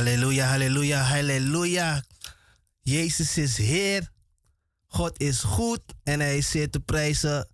[0.00, 2.02] Halleluja, halleluja, halleluja.
[2.80, 4.10] Jezus is Heer.
[4.86, 7.48] God is goed en hij is zeer te prijzen.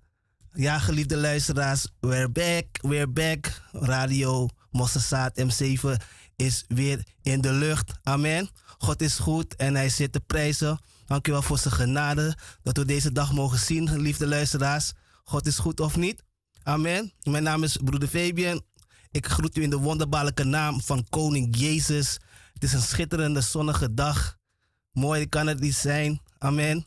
[0.52, 3.62] Ja, geliefde luisteraars, we're back, we're back.
[3.72, 5.88] Radio Mossesaat M7
[6.36, 7.92] is weer in de lucht.
[8.02, 8.48] Amen.
[8.78, 10.80] God is goed en hij zit te prijzen.
[11.06, 14.92] Dank u wel voor zijn genade dat we deze dag mogen zien, geliefde luisteraars.
[15.24, 16.22] God is goed of niet?
[16.62, 17.12] Amen.
[17.22, 18.62] Mijn naam is broeder Fabian.
[19.10, 22.18] Ik groet u in de wonderbaarlijke naam van Koning Jezus.
[22.56, 24.36] Het is een schitterende zonnige dag.
[24.92, 26.20] Mooi kan het niet zijn.
[26.38, 26.86] Amen.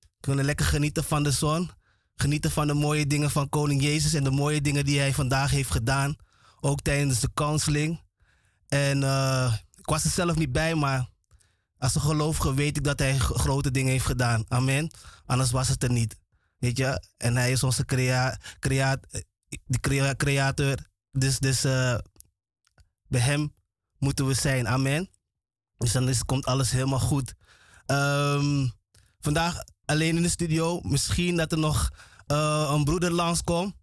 [0.00, 1.70] We kunnen lekker genieten van de zon.
[2.14, 5.50] Genieten van de mooie dingen van Koning Jezus en de mooie dingen die hij vandaag
[5.50, 6.16] heeft gedaan.
[6.60, 8.00] Ook tijdens de counseling.
[8.68, 11.08] En uh, ik was er zelf niet bij, maar
[11.78, 14.44] als een gelovige weet ik dat hij grote dingen heeft gedaan.
[14.48, 14.90] Amen.
[15.26, 16.16] Anders was het er niet.
[16.58, 17.02] Weet je?
[17.16, 18.38] En hij is onze crea
[19.80, 20.76] crea creator.
[21.12, 21.98] Dus, dus uh,
[23.08, 23.54] bij hem
[23.98, 24.68] moeten we zijn.
[24.68, 25.09] Amen.
[25.80, 27.34] Dus dan is, komt alles helemaal goed.
[27.86, 28.72] Um,
[29.20, 30.80] vandaag alleen in de studio.
[30.82, 31.90] Misschien dat er nog
[32.26, 33.74] uh, een broeder langskomt.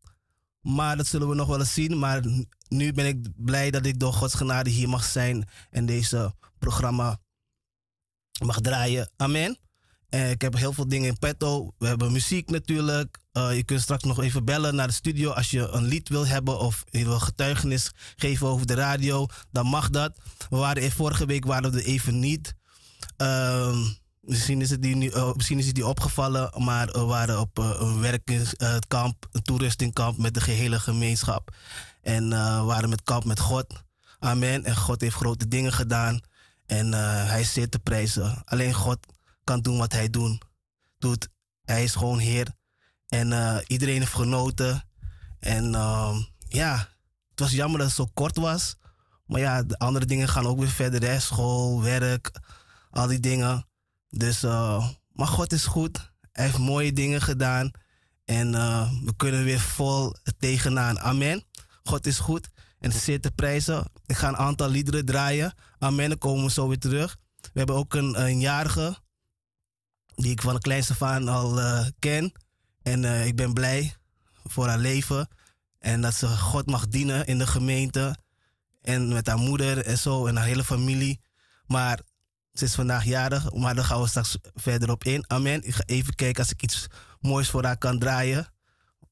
[0.62, 2.00] Maar dat zullen we nog wel eens zien.
[2.00, 2.22] Maar
[2.68, 5.48] nu ben ik blij dat ik door Gods genade hier mag zijn.
[5.70, 7.20] En deze programma
[8.46, 9.12] mag draaien.
[9.16, 9.58] Amen.
[10.10, 11.74] En ik heb heel veel dingen in petto.
[11.78, 13.20] We hebben muziek natuurlijk.
[13.38, 16.28] Uh, je kunt straks nog even bellen naar de studio als je een lied wil
[16.28, 19.26] hebben of je wil getuigenis geven over de radio.
[19.52, 20.20] Dan mag dat.
[20.50, 22.56] We waren vorige week waren we even niet.
[23.18, 23.78] Uh,
[24.22, 27.76] misschien, is het die uh, misschien is het die opgevallen, maar we waren op uh,
[27.80, 31.56] een werkkamp, een toeristingkamp met de gehele gemeenschap.
[32.02, 33.84] En we waren met kamp met God.
[34.20, 34.64] Amen.
[34.64, 36.20] En God heeft grote dingen gedaan.
[36.66, 36.94] En
[37.28, 38.42] hij zeer te prijzen.
[38.46, 38.98] Alleen God
[39.44, 40.42] kan doen wat hij doen,
[40.98, 41.28] doet.
[41.66, 42.57] Hij is gewoon Heer.
[43.08, 44.84] En uh, iedereen heeft genoten.
[45.40, 46.18] En uh,
[46.48, 46.90] ja,
[47.30, 48.76] het was jammer dat het zo kort was.
[49.26, 51.04] Maar ja, de andere dingen gaan ook weer verder.
[51.04, 51.20] Hè?
[51.20, 52.32] School, werk,
[52.90, 53.68] al die dingen.
[54.10, 56.12] Dus, uh, maar God is goed.
[56.32, 57.72] Hij heeft mooie dingen gedaan.
[58.26, 58.52] En
[59.06, 61.00] we kunnen weer vol tegenaan.
[61.00, 61.44] Amen.
[61.84, 62.50] God is goed.
[62.80, 63.92] En zeer te prijzen.
[64.06, 65.54] Ik ga een aantal liederen draaien.
[65.80, 66.10] Amen.
[66.10, 67.18] Dan komen we zo weer terug.
[67.42, 68.98] We hebben ook een, een jarige
[70.16, 71.60] die ik van de kleinste van al
[72.00, 72.34] ken.
[72.88, 73.94] En uh, ik ben blij
[74.46, 75.30] voor haar leven.
[75.80, 78.16] En dat ze God mag dienen in de gemeente.
[78.82, 81.22] En met haar moeder en zo en haar hele familie.
[81.66, 82.00] Maar
[82.54, 85.30] ze is vandaag jarig, maar daar gaan we straks verder op in.
[85.30, 85.64] Amen.
[85.64, 86.88] Ik ga even kijken als ik iets
[87.20, 88.54] moois voor haar kan draaien.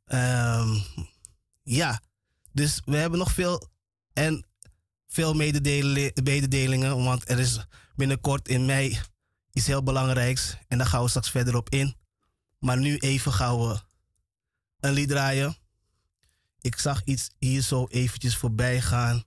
[0.07, 0.83] Um,
[1.63, 2.01] ja,
[2.51, 3.69] dus we hebben nog veel
[4.13, 4.45] en
[5.07, 8.99] veel mededelingen, want er is binnenkort in mei
[9.51, 10.57] iets heel belangrijks.
[10.67, 11.95] En daar gaan we straks verder op in.
[12.65, 13.81] Maar nu even gaan we
[14.79, 15.57] een lied draaien.
[16.61, 19.23] Ik zag iets hier zo eventjes voorbij gaan.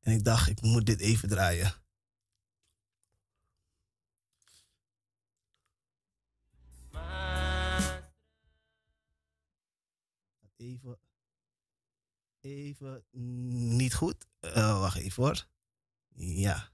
[0.00, 1.74] En ik dacht, ik moet dit even draaien.
[10.56, 10.98] Even,
[12.40, 13.04] even
[13.76, 14.26] niet goed.
[14.40, 15.46] Uh, wacht even hoor.
[16.14, 16.70] Ja.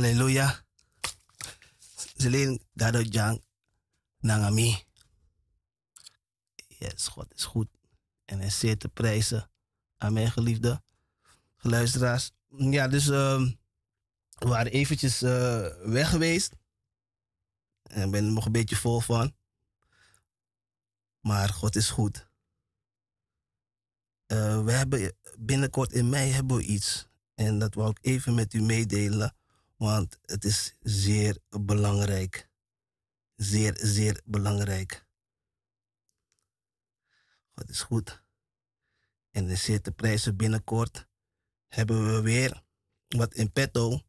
[0.00, 0.64] Halleluja.
[2.16, 3.42] Zelin gado jang
[4.20, 4.84] nangami.
[6.78, 7.68] Yes, God is goed.
[8.24, 9.50] En hij zeer te prijzen
[10.08, 10.82] mijn geliefde
[11.56, 12.30] geluisteraars.
[12.48, 13.46] Ja, dus uh,
[14.38, 16.52] we waren eventjes uh, weg geweest.
[17.82, 19.36] En ik ben er nog een beetje vol van.
[21.20, 22.28] Maar God is goed.
[24.26, 27.08] Uh, we hebben binnenkort in mei hebben we iets.
[27.34, 29.34] En dat wil ik even met u meedelen.
[29.80, 32.50] Want het is zeer belangrijk.
[33.36, 35.06] Zeer, zeer belangrijk.
[37.54, 38.24] God is goed.
[39.30, 41.08] En de te prijzen binnenkort
[41.68, 42.64] hebben we weer
[43.08, 44.00] wat in petto.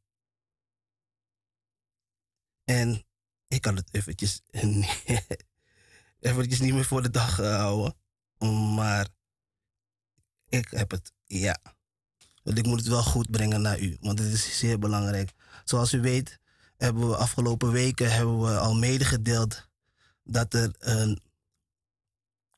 [2.63, 3.06] En
[3.48, 4.42] ik kan het eventjes,
[6.20, 7.98] eventjes niet meer voor de dag houden.
[8.75, 9.10] Maar
[10.50, 11.80] ik heb het, ja.
[12.43, 15.33] Want ik moet het wel goed brengen naar u, want het is zeer belangrijk.
[15.63, 16.39] Zoals u weet,
[16.77, 19.69] hebben we afgelopen weken hebben we al medegedeeld
[20.24, 21.21] dat er een,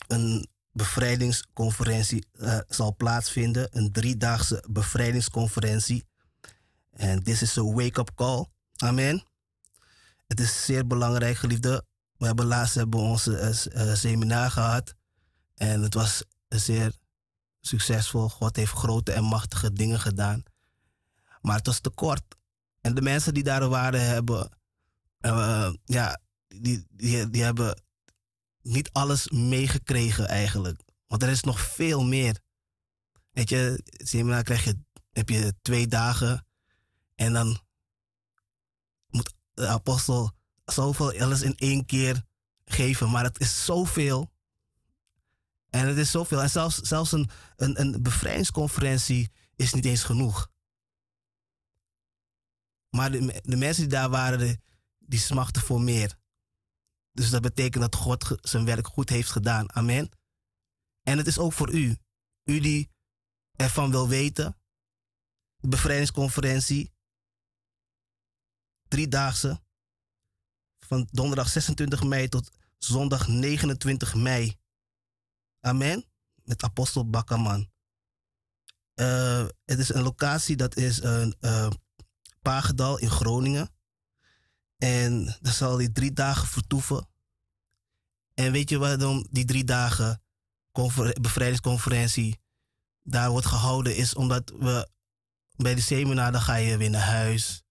[0.08, 3.68] een bevrijdingsconferentie uh, zal plaatsvinden.
[3.72, 6.06] Een driedaagse bevrijdingsconferentie.
[6.92, 8.46] En dit is een wake-up call.
[8.76, 9.24] Amen.
[10.28, 11.86] Het is zeer belangrijk, geliefde.
[12.18, 14.94] We hebben laatst hebben onze uh, seminaar gehad.
[15.56, 16.94] En het was zeer
[17.66, 18.30] succesvol.
[18.30, 20.44] God heeft grote en machtige dingen gedaan.
[21.42, 22.36] Maar het was te kort.
[22.82, 24.58] En de mensen die daar waren hebben,
[25.22, 27.84] uh, ja, die, die, die hebben
[28.62, 30.82] niet alles meegekregen eigenlijk.
[31.08, 32.40] Want er is nog veel meer.
[33.32, 34.78] Weet je, seminar krijg je,
[35.12, 36.46] heb je twee dagen
[37.16, 37.60] en dan
[39.08, 40.32] moet de apostel
[40.66, 42.24] zoveel alles in één keer
[42.66, 43.10] geven.
[43.10, 44.32] Maar het is zoveel.
[45.74, 46.42] En het is zoveel.
[46.42, 50.52] En zelfs, zelfs een, een, bevrijdingsconferentie is niet eens genoeg.
[52.90, 54.62] Maar de, de mensen die daar waren,
[54.98, 56.18] die smachten voor meer.
[57.12, 59.74] Dus dat betekent dat God zijn werk goed heeft gedaan.
[59.74, 60.10] Amen.
[61.02, 61.98] En het is ook voor u.
[62.44, 62.92] U die
[63.52, 64.58] ervan wil weten.
[65.56, 66.94] De bevrijdingsconferentie.
[68.88, 69.62] Driedaagse.
[70.80, 74.62] Van donderdag 26 mei tot zondag 29 mei.
[75.66, 76.06] Amen.
[76.44, 77.72] Met apostel Bakkerman.
[78.96, 81.70] Uh, het is een locatie dat is een uh,
[82.98, 83.70] in Groningen.
[84.78, 87.08] En daar zal hij drie dagen vertoeven.
[88.34, 90.22] En weet je waarom die drie dagen
[91.22, 92.40] bevrijdingsconferentie
[93.04, 93.96] daar wordt gehouden?
[93.96, 94.90] Is omdat we
[95.56, 97.64] bij de seminar, dan ga je weer naar huis.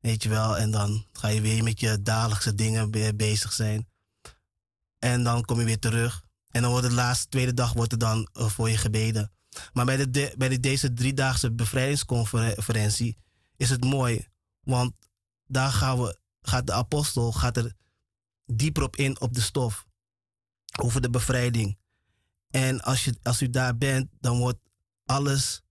[0.00, 3.88] Weet je wel, en dan ga je weer met je dagelijkse dingen bezig zijn.
[4.98, 6.28] En dan kom je weer terug.
[6.50, 9.32] En dan wordt de laatste, tweede dag wordt er dan eh, voor je gebeden.
[9.72, 13.16] Maar bij, de, bij de, deze driedaagse bevrijdingsconferentie
[13.56, 14.26] is het mooi.
[14.60, 14.92] Want
[15.46, 17.72] daar gaan we, gaat de apostel gaat er
[18.46, 19.86] dieper op in op de stof.
[20.80, 21.78] Over de bevrijding.
[22.50, 24.58] En als, je, als u daar bent, dan wordt
[25.04, 25.62] alles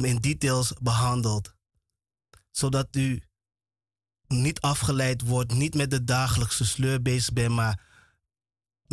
[0.00, 1.54] in details behandeld.
[2.50, 3.22] Zodat u
[4.26, 7.87] niet afgeleid wordt, niet met de dagelijkse sleur bezig bent, maar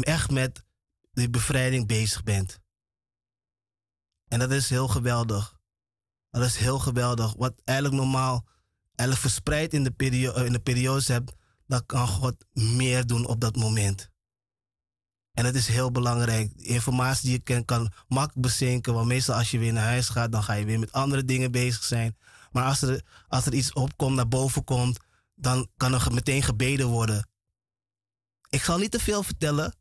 [0.04, 0.64] echt met
[1.12, 2.60] de bevrijding bezig bent.
[4.28, 5.58] En dat is heel geweldig.
[6.30, 7.34] Dat is heel geweldig.
[7.34, 8.48] Wat eigenlijk normaal
[8.96, 11.32] eigenlijk verspreid in de, periode, in de periodes hebt,
[11.68, 14.14] dan kan God meer doen op dat moment.
[15.34, 16.52] En dat is heel belangrijk.
[16.56, 18.94] informatie die je kent kan makkelijk bezinken.
[18.94, 21.52] Want meestal als je weer naar huis gaat, dan ga je weer met andere dingen
[21.52, 22.18] bezig zijn.
[22.52, 25.00] Maar als er, als er iets opkomt, naar boven komt,
[25.36, 27.30] dan kan er meteen gebeden worden.
[28.50, 29.76] Ik zal niet te veel vertellen.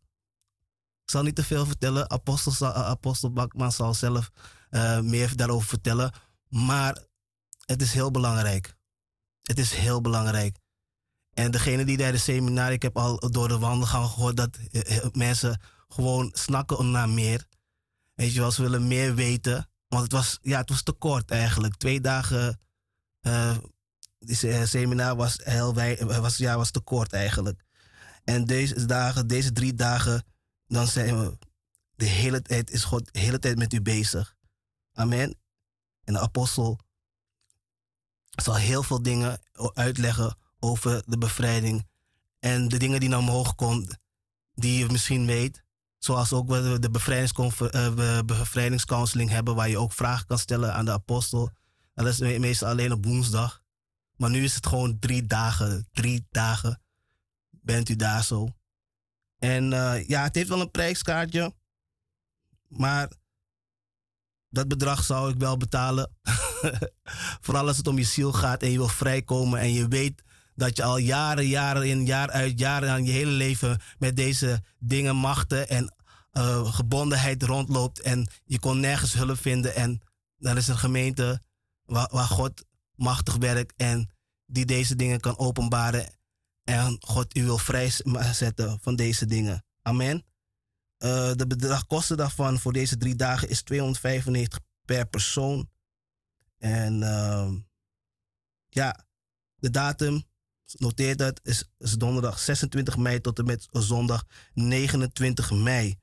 [1.04, 2.10] Ik zal niet te veel vertellen.
[2.10, 4.30] Apostel, Apostel Bakman zal zelf
[4.70, 6.12] uh, meer daarover vertellen.
[6.48, 6.98] Maar
[7.66, 8.76] het is heel belangrijk.
[9.42, 10.58] Het is heel belangrijk.
[11.34, 14.96] En degene die daar de seminar, ik heb al door de wandelgang gehoord dat eh,
[14.96, 17.46] eh, mensen gewoon snakken naar meer.
[18.14, 19.68] Weet je wel, ze willen meer weten.
[19.88, 21.76] Want het was, ja, het was te kort eigenlijk.
[21.76, 22.60] Twee dagen,
[23.22, 23.56] uh,
[24.64, 27.64] seminar was, heel wij, was, ja, was te kort eigenlijk.
[28.24, 30.24] En deze dagen, deze drie dagen,
[30.74, 31.38] dan zijn we,
[31.96, 34.36] de hele tijd is God de hele tijd met u bezig.
[34.92, 35.38] Amen.
[36.04, 36.78] En de apostel
[38.30, 39.40] zal heel veel dingen
[39.74, 41.86] uitleggen over de bevrijding.
[42.38, 44.00] En de dingen die naar omhoog komen,
[44.54, 45.64] die je misschien weet.
[45.98, 46.88] Zoals ook we de
[47.74, 51.50] uh, bevrijdingscounseling hebben, waar je ook vragen kan stellen aan de apostel.
[51.94, 53.62] Dat is meestal alleen op woensdag.
[54.16, 55.88] Maar nu is het gewoon drie dagen.
[55.92, 56.82] Drie dagen
[57.50, 58.56] bent u daar zo.
[59.44, 61.54] En uh, ja, het heeft wel een prijskaartje.
[62.68, 63.12] Maar
[64.48, 66.10] dat bedrag zou ik wel betalen.
[67.44, 70.22] Vooral als het om je ziel gaat en je wil vrijkomen en je weet
[70.54, 74.62] dat je al jaren, jaren in, jaar uit, jaren aan je hele leven met deze
[74.78, 75.94] dingen, machten en
[76.32, 79.74] uh, gebondenheid rondloopt en je kon nergens hulp vinden.
[79.74, 80.00] En
[80.36, 81.42] dan is een gemeente
[81.84, 84.10] waar, waar God machtig werkt en
[84.46, 86.13] die deze dingen kan openbaren.
[86.64, 89.64] En God u wil vrijzetten van deze dingen.
[89.82, 90.24] Amen.
[90.98, 95.70] Uh, de bedragkosten daarvan voor deze drie dagen is 295 per persoon.
[96.58, 97.52] En uh,
[98.68, 99.06] ja,
[99.56, 100.24] de datum,
[100.72, 105.98] noteer dat, is, is donderdag 26 mei tot en met zondag 29 mei.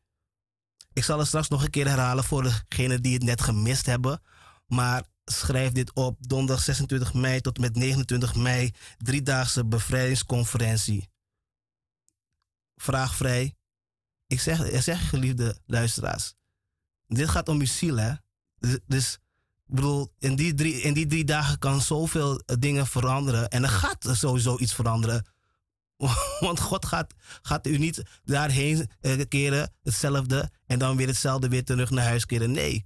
[0.93, 4.21] Ik zal het straks nog een keer herhalen voor degenen die het net gemist hebben.
[4.65, 6.17] Maar schrijf dit op.
[6.19, 8.71] Donderdag 26 mei tot met 29 mei.
[8.97, 11.09] Driedaagse bevrijdingsconferentie.
[12.75, 13.55] Vraagvrij.
[14.27, 16.33] Ik zeg, ik zeg geliefde luisteraars.
[17.07, 18.13] Dit gaat om uw ziel, hè?
[18.57, 19.13] Dus, dus
[19.67, 23.49] ik bedoel, in die, drie, in die drie dagen kan zoveel dingen veranderen.
[23.49, 25.25] En er gaat sowieso iets veranderen.
[26.39, 31.63] Want God gaat, gaat u niet daarheen eh, keren, hetzelfde, en dan weer hetzelfde weer
[31.63, 32.51] terug naar huis keren.
[32.51, 32.85] Nee,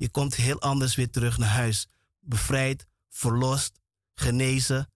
[0.00, 1.88] je komt heel anders weer terug naar huis.
[2.20, 3.80] Bevrijd, verlost,
[4.14, 4.90] genezen.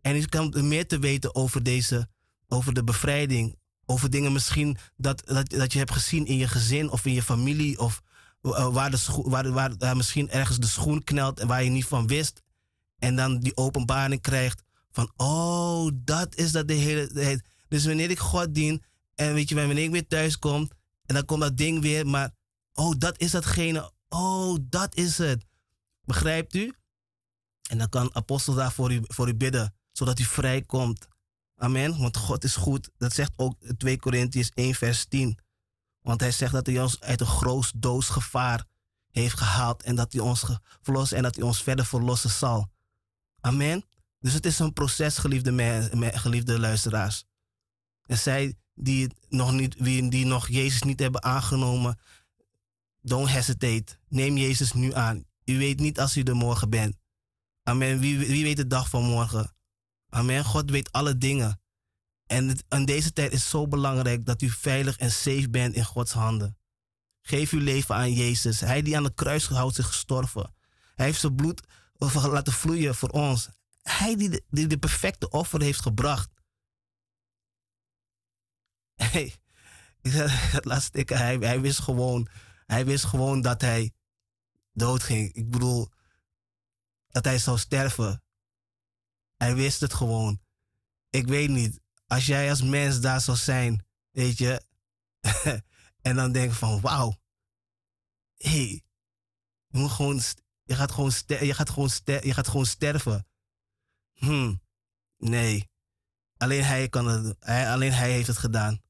[0.00, 2.08] En je kan meer te weten over deze,
[2.48, 3.58] over de bevrijding.
[3.86, 7.22] Over dingen misschien dat, dat, dat je hebt gezien in je gezin of in je
[7.22, 7.78] familie.
[7.78, 8.02] Of
[8.42, 11.86] eh, waar, de waar, waar, waar misschien ergens de schoen knelt en waar je niet
[11.86, 12.42] van wist.
[12.98, 17.44] En dan die openbaring krijgt van, oh, dat is dat de hele tijd.
[17.68, 18.82] Dus wanneer ik God dien
[19.14, 20.70] en weet je, wanneer ik weer thuis kom
[21.04, 22.30] en dan komt dat ding weer, maar,
[22.72, 25.44] oh, dat is datgene, oh, dat is het.
[26.04, 26.74] Begrijpt u?
[27.70, 31.08] En dan kan apostel daar voor u, voor u bidden, zodat u vrij komt.
[31.56, 31.98] Amen.
[31.98, 32.90] Want God is goed.
[32.96, 35.38] Dat zegt ook 2 Korintiërs 1, vers 10.
[36.00, 38.64] Want hij zegt dat hij ons uit een groot doodsgevaar
[39.10, 40.44] heeft gehaald en dat hij ons
[40.80, 42.70] verlost en dat hij ons verder verlossen zal.
[43.40, 43.84] Amen.
[44.18, 47.24] Dus het is een proces, geliefde, geliefde luisteraars.
[48.06, 51.98] En zij die nog, niet, die nog Jezus niet hebben aangenomen,
[53.00, 53.98] don't hesitate.
[54.08, 55.24] Neem Jezus nu aan.
[55.44, 56.96] U weet niet als u er morgen bent.
[57.62, 57.98] Amen.
[57.98, 59.54] Wie, wie weet de dag van morgen?
[60.08, 60.44] Amen.
[60.44, 61.60] God weet alle dingen.
[62.26, 66.12] En het, deze tijd is zo belangrijk dat u veilig en safe bent in Gods
[66.12, 66.58] handen.
[67.22, 68.60] Geef uw leven aan Jezus.
[68.60, 70.54] Hij die aan de kruis houdt is gestorven.
[70.94, 71.62] Hij heeft zijn bloed
[71.98, 73.48] laten vloeien voor ons.
[73.82, 76.30] Hij die de, de perfecte offer heeft gebracht.
[78.94, 79.34] Hey,
[80.56, 82.28] het laatste hij, hij wist gewoon,
[82.68, 83.92] hij wist gewoon dat hij
[84.72, 85.32] doodging.
[85.34, 85.88] Ik bedoel,
[87.08, 88.22] dat hij zou sterven.
[89.36, 90.40] Hij wist het gewoon.
[91.10, 91.80] Ik weet niet.
[92.06, 94.62] Als jij als mens daar zou zijn, weet je.
[96.08, 97.16] en dan denk van wauw.
[98.36, 98.84] Hey,
[99.68, 100.20] je, gewoon,
[100.62, 103.26] je, gaat gewoon je, gaat gewoon je gaat gewoon sterven.
[104.12, 104.54] Hm,
[105.16, 105.70] nee.
[106.36, 108.82] Alleen hij, kan het, hij, alleen hij heeft het gedaan.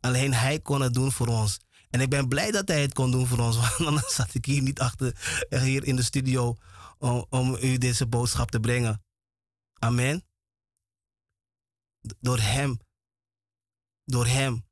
[0.00, 1.58] Alleen hij kon het doen voor ons.
[1.94, 3.56] En ik ben blij dat hij het kon doen voor ons.
[3.60, 5.16] Want anders zat ik hier niet achter,
[5.48, 6.56] hier in de studio,
[6.98, 9.04] om, om u deze boodschap te brengen.
[9.78, 10.24] Amen.
[12.20, 12.78] Door hem.
[14.04, 14.66] Door hem.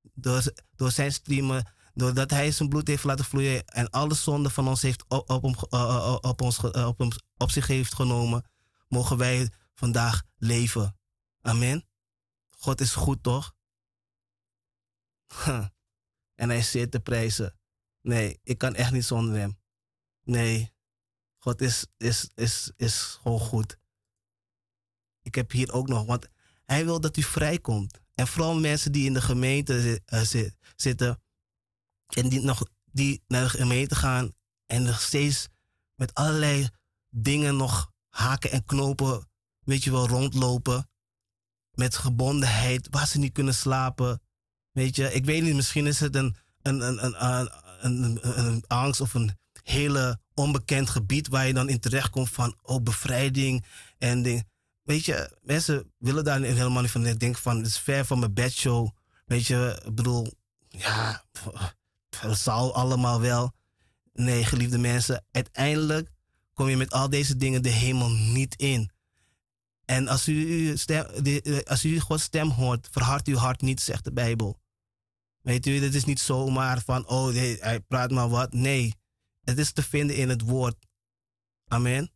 [0.00, 0.42] Door,
[0.76, 1.72] door zijn streamen.
[1.94, 3.66] Doordat hij zijn bloed heeft laten vloeien.
[3.66, 7.16] En alle zonden van ons heeft op, op, op, eh, eh, op, ons, eh, op,
[7.36, 8.44] op zich heeft genomen.
[8.88, 10.98] Mogen wij vandaag leven.
[11.40, 11.88] Amen.
[12.50, 13.54] God is goed, toch?
[16.34, 17.58] En hij zit te prijzen.
[18.00, 19.58] Nee, ik kan echt niet zonder hem.
[20.22, 20.72] Nee,
[21.38, 23.78] God is, is, is, is gewoon goed.
[25.22, 26.28] Ik heb hier ook nog, want
[26.64, 28.00] hij wil dat u vrijkomt.
[28.14, 31.22] En vooral mensen die in de gemeente uh, zitten
[32.06, 34.32] en die, nog, die naar de gemeente gaan
[34.66, 35.48] en nog steeds
[35.94, 36.68] met allerlei
[37.10, 40.88] dingen nog haken en knopen, weet je wel, rondlopen.
[41.70, 44.22] Met gebondenheid, waar ze niet kunnen slapen.
[44.74, 47.16] Weet je, ik weet niet, misschien is het een, een, een,
[47.80, 52.56] een, een, angst of een hele onbekend gebied waar je dan in terecht komt van
[52.62, 53.64] oh, bevrijding
[53.98, 54.48] en ding.
[54.82, 58.34] Weet je, mensen willen daar helemaal niet van denken van het is ver van mijn
[58.34, 58.88] bedshow.
[59.26, 60.32] Weet je, ik bedoel,
[60.68, 61.24] ja,
[62.20, 63.52] het zal allemaal wel.
[64.12, 66.10] Nee, geliefde mensen, uiteindelijk
[66.54, 68.90] kom je met al deze dingen de hemel niet in.
[69.84, 71.06] En als u, stem,
[71.64, 74.62] als u Gods stem hoort, verhard uw hart niet, zegt de Bijbel.
[75.44, 78.52] Weet u, het is niet zomaar van, oh, hij praat maar wat.
[78.52, 78.94] Nee,
[79.40, 80.76] het is te vinden in het woord.
[81.66, 82.12] Amen.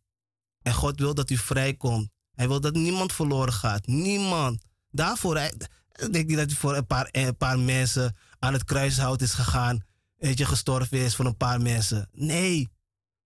[0.61, 2.09] En God wil dat u vrijkomt.
[2.31, 3.87] Hij wil dat niemand verloren gaat.
[3.87, 4.63] Niemand.
[4.91, 5.67] Daarvoor, ik
[6.11, 9.83] denk niet dat hij voor een paar, een paar mensen aan het kruishout is gegaan.
[10.15, 12.09] Weet je, gestorven is voor een paar mensen.
[12.11, 12.69] Nee,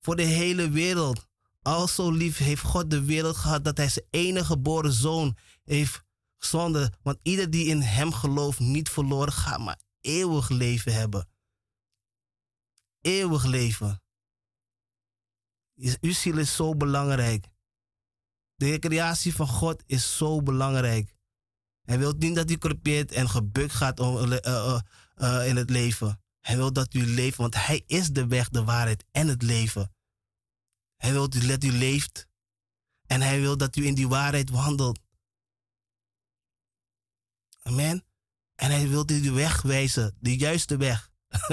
[0.01, 1.27] voor de hele wereld.
[1.61, 6.03] Al zo lief heeft God de wereld gehad dat hij zijn enige geboren zoon heeft
[6.37, 6.93] gezonden.
[7.01, 11.29] Want ieder die in hem gelooft niet verloren gaat, maar eeuwig leven hebben.
[13.01, 14.01] Eeuwig leven.
[16.01, 17.47] Uw ziel is zo belangrijk.
[18.55, 21.15] De creatie van God is zo belangrijk.
[21.81, 24.79] Hij wil niet dat u crepeert en gebukt gaat uh, uh,
[25.15, 26.23] uh, in het leven.
[26.39, 29.95] Hij wil dat u leeft, want Hij is de weg, de waarheid en het leven.
[30.95, 32.27] Hij wil dat u leeft.
[33.05, 34.99] En Hij wil dat u in die waarheid wandelt.
[37.61, 38.05] Amen.
[38.63, 41.11] En hij wil u de weg wijzen, de juiste weg.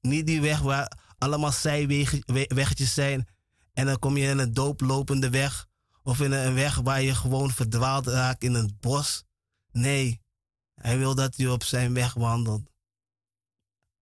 [0.00, 3.28] Niet die weg waar allemaal zijweggetjes zijn.
[3.72, 5.66] En dan kom je in een dooplopende weg.
[6.02, 9.24] Of in een weg waar je gewoon verdwaald raakt in een bos.
[9.72, 10.20] Nee,
[10.74, 12.70] hij wil dat u op zijn weg wandelt.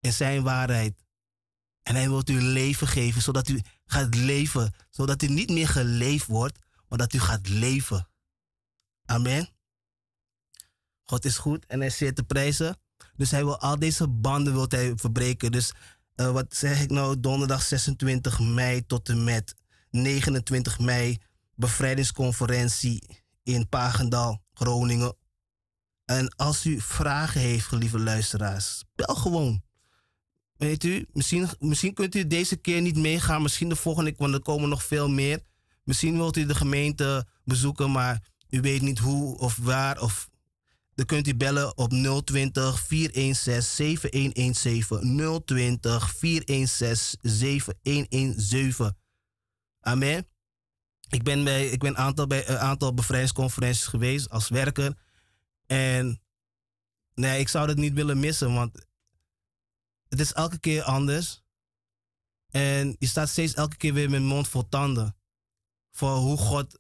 [0.01, 1.05] In zijn waarheid.
[1.83, 4.75] En hij wil u leven geven, zodat u gaat leven.
[4.91, 8.09] Zodat u niet meer geleefd wordt, maar dat u gaat leven.
[9.05, 9.52] Amen.
[11.13, 12.77] God is goed en hij zeer te prijzen.
[13.17, 15.53] Dus hij wil al deze banden wil hij verbreken.
[15.53, 15.73] Dus
[16.17, 17.21] uh, wat zeg ik nou?
[17.21, 19.55] Donderdag 26 mei tot en met
[19.91, 21.19] 29 mei.
[21.55, 25.17] Bevrijdingsconferentie in Pagendal, Groningen.
[26.05, 29.63] En als u vragen heeft, gelieve luisteraars, bel gewoon.
[30.57, 33.43] Weet u, misschien, misschien kunt u deze keer niet meegaan.
[33.43, 35.41] Misschien de volgende keer, want er komen nog veel meer.
[35.85, 40.31] Misschien wilt u de gemeente bezoeken, maar u weet niet hoe of waar of
[40.95, 41.91] dan kunt u bellen op
[42.25, 43.65] 020 416
[44.11, 45.43] 7117.
[45.45, 48.97] 020 416 7117.
[49.81, 50.27] Amen.
[51.09, 54.99] Ik ben bij ik ben aantal, bij aantal bevrijdingsconferenties geweest als werker.
[55.67, 56.23] En
[57.15, 58.87] nee, ik zou dat niet willen missen, want
[60.09, 61.43] het is elke keer anders.
[62.51, 65.17] En je staat steeds elke keer weer met mond vol tanden.
[65.91, 66.79] voor hoe God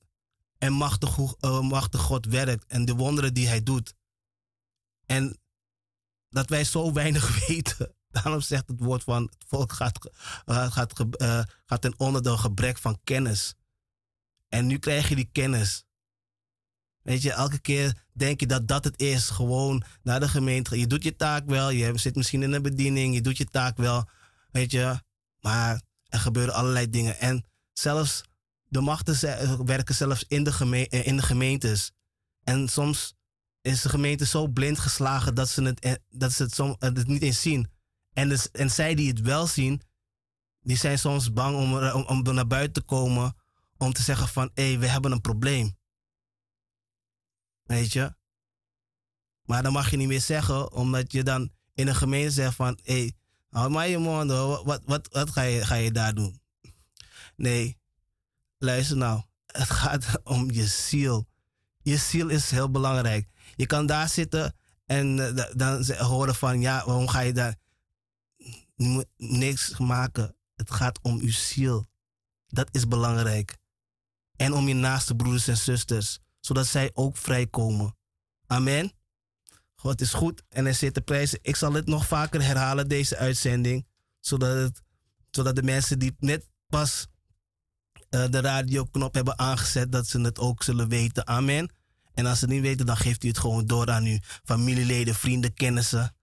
[0.58, 3.94] en machtig, hoe, uh, machtig God werkt en de wonderen die hij doet.
[5.12, 5.38] En
[6.28, 7.94] dat wij zo weinig weten.
[8.10, 10.10] Daarom zegt het woord van het volk gaat,
[10.46, 13.54] uh, gaat, uh, gaat ten onder door gebrek van kennis.
[14.48, 15.84] En nu krijg je die kennis.
[17.02, 19.30] Weet je, elke keer denk je dat dat het is.
[19.30, 20.78] Gewoon naar de gemeente.
[20.78, 21.70] Je doet je taak wel.
[21.70, 23.14] Je zit misschien in een bediening.
[23.14, 24.08] Je doet je taak wel.
[24.50, 25.02] Weet je.
[25.40, 27.18] Maar er gebeuren allerlei dingen.
[27.18, 28.22] En zelfs
[28.68, 31.92] de machten werken zelfs in de, eh, in de gemeentes.
[32.44, 33.14] En soms
[33.62, 36.94] is de gemeente zo blind geslagen dat ze het, eh, dat ze het, som, eh,
[36.94, 37.70] het niet eens zien.
[38.12, 39.82] En, dus, en zij die het wel zien,
[40.60, 43.36] die zijn soms bang om, om, om naar buiten te komen.
[43.76, 45.76] Om te zeggen van, hé, hey, we hebben een probleem.
[47.62, 48.14] Weet je?
[49.42, 52.78] Maar dan mag je niet meer zeggen, omdat je dan in een gemeente zegt van,
[52.82, 53.12] hé, hey,
[53.48, 56.40] hou maar je mond, wat, wat, wat ga, je, ga je daar doen?
[57.36, 57.78] Nee,
[58.58, 61.28] luister nou, het gaat om je ziel.
[61.82, 63.28] Je ziel is heel belangrijk.
[63.62, 64.54] Je kan daar zitten
[64.86, 67.56] en uh, dan horen van, ja, waarom ga je daar?
[69.16, 70.36] Niks maken.
[70.54, 71.86] Het gaat om je ziel.
[72.46, 73.56] Dat is belangrijk.
[74.36, 77.96] En om je naaste broeders en zusters zodat zij ook vrijkomen.
[78.46, 78.92] Amen.
[79.74, 81.38] God is goed en hij zit te prijzen.
[81.42, 83.86] Ik zal het nog vaker herhalen, deze uitzending,
[84.20, 84.82] zodat, het,
[85.30, 87.06] zodat de mensen die net pas
[88.10, 91.26] uh, de radioknop hebben aangezet, dat ze het ook zullen weten.
[91.26, 91.80] Amen.
[92.14, 95.14] En als ze het niet weten, dan geeft u het gewoon door aan uw familieleden,
[95.14, 96.16] vrienden, kennissen.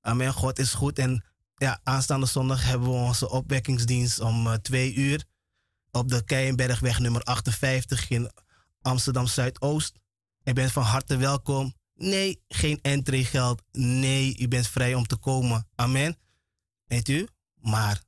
[0.00, 0.32] Amen.
[0.32, 0.98] God is goed.
[0.98, 1.24] En
[1.56, 5.24] ja, aanstaande zondag hebben we onze opwekkingsdienst om uh, twee uur
[5.90, 8.30] op de Keienbergweg nummer 58 in
[8.80, 9.98] Amsterdam Zuidoost.
[10.42, 11.74] Je bent van harte welkom.
[11.94, 13.62] Nee, geen entreegeld.
[13.72, 15.68] Nee, u bent vrij om te komen.
[15.74, 16.16] Amen.
[16.84, 17.28] Weet u?
[17.60, 18.02] Maar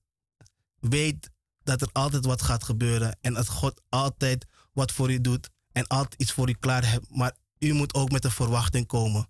[0.81, 1.31] weet
[1.63, 5.87] dat er altijd wat gaat gebeuren en dat God altijd wat voor u doet en
[5.87, 7.11] altijd iets voor u klaar heeft.
[7.11, 9.29] Maar u moet ook met een verwachting komen.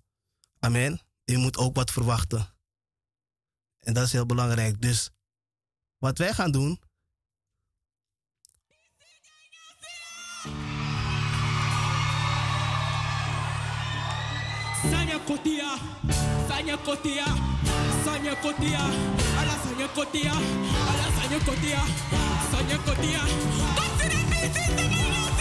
[0.61, 1.01] Amen.
[1.25, 2.55] U moet ook wat verwachten.
[3.79, 4.81] En dat is heel belangrijk.
[4.83, 5.11] Dus
[5.99, 6.81] wat wij gaan doen,
[14.91, 15.71] Sanya kotia,
[16.49, 17.27] sanya kotia,
[18.05, 18.83] sanya kotia,
[19.39, 20.35] ala sanya kotia,
[20.91, 21.83] ala sanya kotia,
[22.51, 23.23] sanya kotia.
[23.77, 25.38] Consider me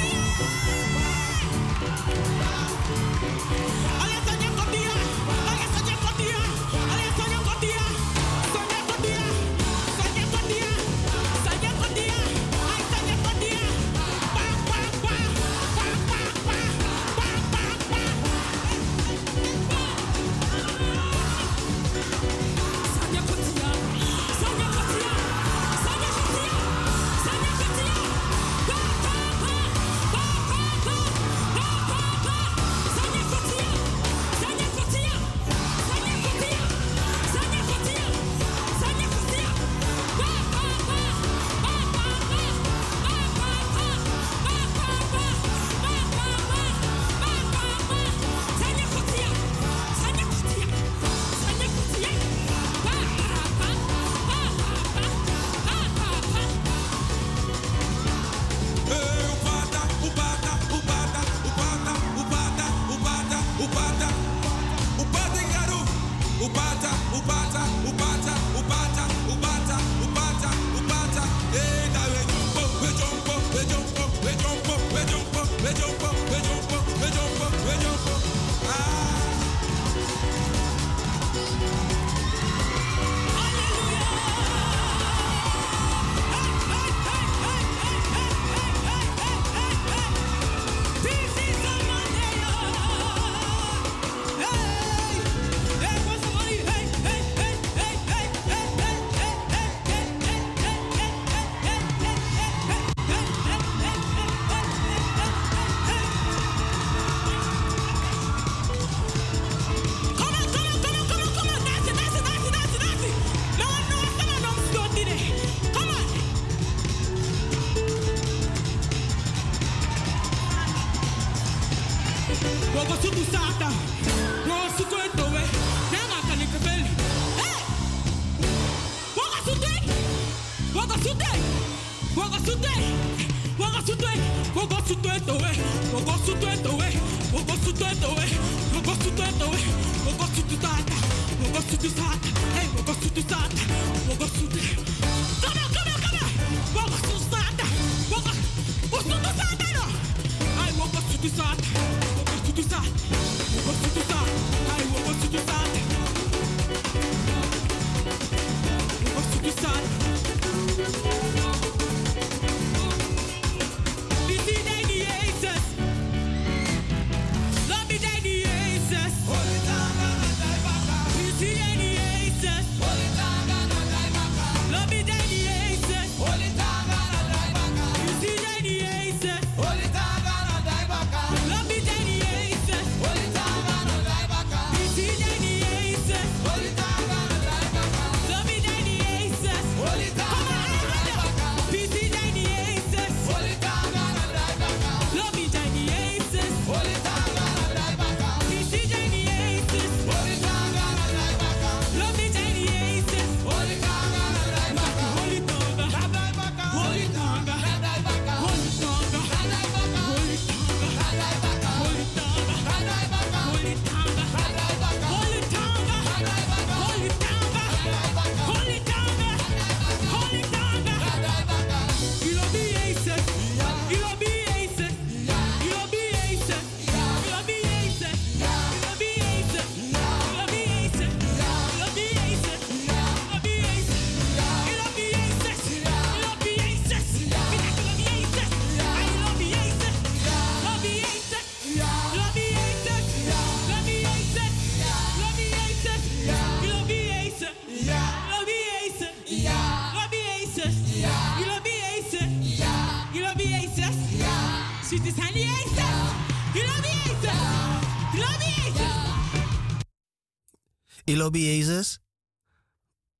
[261.27, 261.99] lobby Jezus.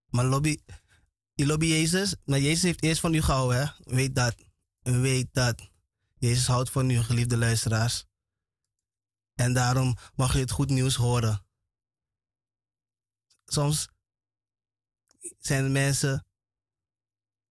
[0.10, 0.58] Maar lobby,
[1.34, 2.16] je lobby Jezus.
[2.26, 3.94] Maar Jezus heeft eerst van u gehouden, hè?
[3.96, 4.36] Weet dat.
[4.80, 5.70] Weet dat.
[6.18, 8.06] Jezus houdt van u, geliefde luisteraars.
[9.34, 11.46] En daarom mag je het goed nieuws horen.
[13.46, 13.88] Soms
[15.40, 16.26] zijn er mensen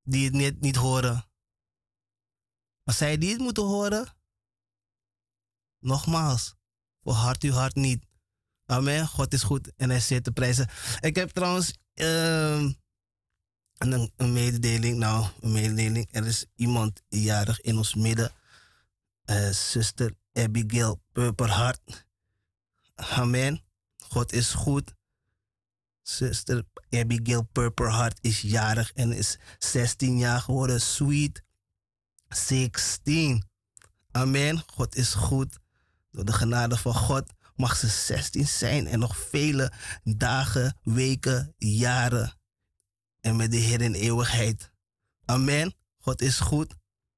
[0.03, 1.31] die het niet, niet horen.
[2.83, 4.17] Maar zij die het moeten horen,
[5.79, 6.55] nogmaals,
[7.03, 8.07] verhard uw hart niet.
[8.67, 9.07] Amen.
[9.07, 10.69] God is goed en hij zit te prijzen.
[11.01, 12.61] Ik heb trouwens uh,
[13.79, 14.99] een, een, mededeling.
[14.99, 16.09] Nou, een mededeling.
[16.11, 18.33] Er is iemand jarig in ons midden.
[19.27, 22.07] Uh, zuster Abigail Purperhart.
[22.95, 23.63] Amen.
[23.99, 24.95] God is goed.
[26.03, 30.81] Zuster Abigail Purperhart is jarig en is 16 jaar geworden.
[30.81, 31.43] Sweet
[32.29, 33.45] 16.
[34.11, 34.63] Amen.
[34.67, 35.59] God is goed.
[36.11, 39.73] Door de genade van God mag ze 16 zijn en nog vele
[40.05, 42.39] dagen, weken, jaren.
[43.21, 44.71] En met de Heer in eeuwigheid.
[45.25, 45.75] Amen.
[45.99, 46.75] God is goed.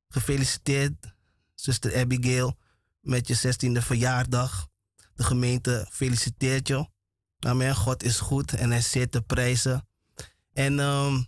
[0.09, 1.15] Gefeliciteerd,
[1.55, 2.59] zuster Abigail,
[3.01, 4.69] met je 16e verjaardag.
[5.15, 6.89] De gemeente feliciteert je.
[7.39, 7.75] Amen.
[7.75, 9.89] God is goed en hij zit te prijzen.
[10.53, 11.27] En um,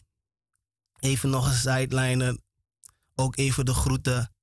[0.99, 2.39] even nog een sideliner.
[3.15, 4.35] Ook even de groeten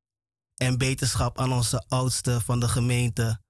[0.56, 3.42] en beterschap aan onze oudste van de gemeente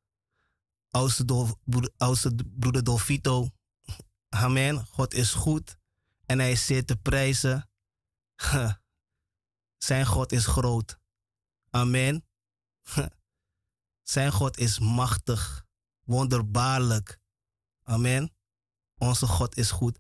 [0.98, 1.58] oudste,
[1.98, 3.52] oudste broeder.
[4.30, 4.86] Amen.
[4.86, 5.78] God is goed
[6.26, 7.70] en hij is zeer te prijzen.
[9.88, 11.00] Zijn God is groot.
[11.70, 12.26] Amen.
[14.04, 15.66] Zijn God is machtig,
[16.04, 17.20] wonderbaarlijk.
[17.84, 18.36] Amen.
[18.98, 20.00] Onze God is goed.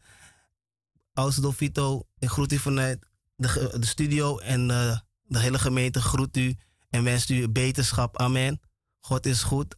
[1.14, 6.38] Oudste Dolfito, ik groet u vanuit de, de studio en uh, de hele gemeente groet
[6.38, 6.58] u
[6.90, 8.18] en wenst u beterschap.
[8.18, 8.62] Amen.
[9.00, 9.76] God is goed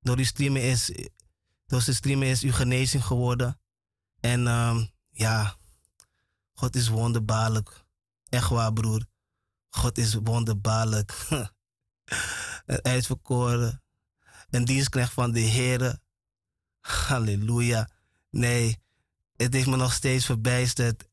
[0.00, 0.92] door die streamen is,
[1.66, 3.60] door zijn streamen is uw genezing geworden.
[4.20, 5.56] En um, ja,
[6.54, 7.84] God is wonderbaarlijk.
[8.28, 9.06] Echt waar, broer.
[9.68, 11.26] God is wonderbaarlijk.
[12.66, 13.82] een uitverkoren.
[14.50, 15.98] Een dienstknecht van de Heer.
[16.80, 17.90] Halleluja.
[18.30, 18.82] Nee,
[19.36, 21.08] het heeft me nog steeds verbijsterd.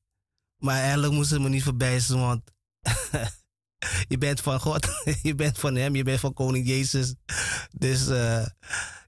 [0.58, 2.52] Maar eigenlijk moest het me niet verbijsteren, want
[4.12, 4.88] je bent van God,
[5.22, 7.14] je bent van Hem, je bent van Koning Jezus.
[7.72, 8.46] Dus uh,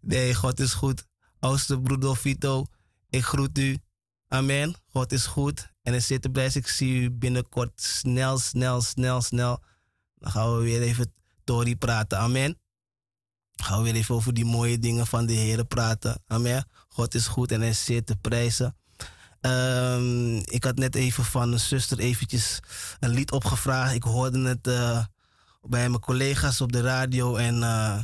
[0.01, 1.07] nee, God is goed.
[1.39, 2.65] Oudste broeder Vito,
[3.09, 3.77] ik groet u.
[4.27, 4.75] Amen.
[4.87, 5.71] God is goed.
[5.81, 6.49] En in zit blij.
[6.53, 9.63] Ik zie u binnenkort snel, snel, snel, snel.
[10.15, 11.13] Dan gaan we weer even
[11.43, 12.17] Tori praten.
[12.17, 12.59] Amen.
[13.55, 16.21] gaan we weer even over die mooie dingen van de Heer praten.
[16.27, 16.67] Amen.
[16.87, 18.77] God is goed en hij zit te prijzen.
[19.41, 22.59] Um, ik had net even van een zuster eventjes
[22.99, 23.93] een lied opgevraagd.
[23.93, 25.05] Ik hoorde het uh,
[25.61, 28.03] bij mijn collega's op de radio en uh,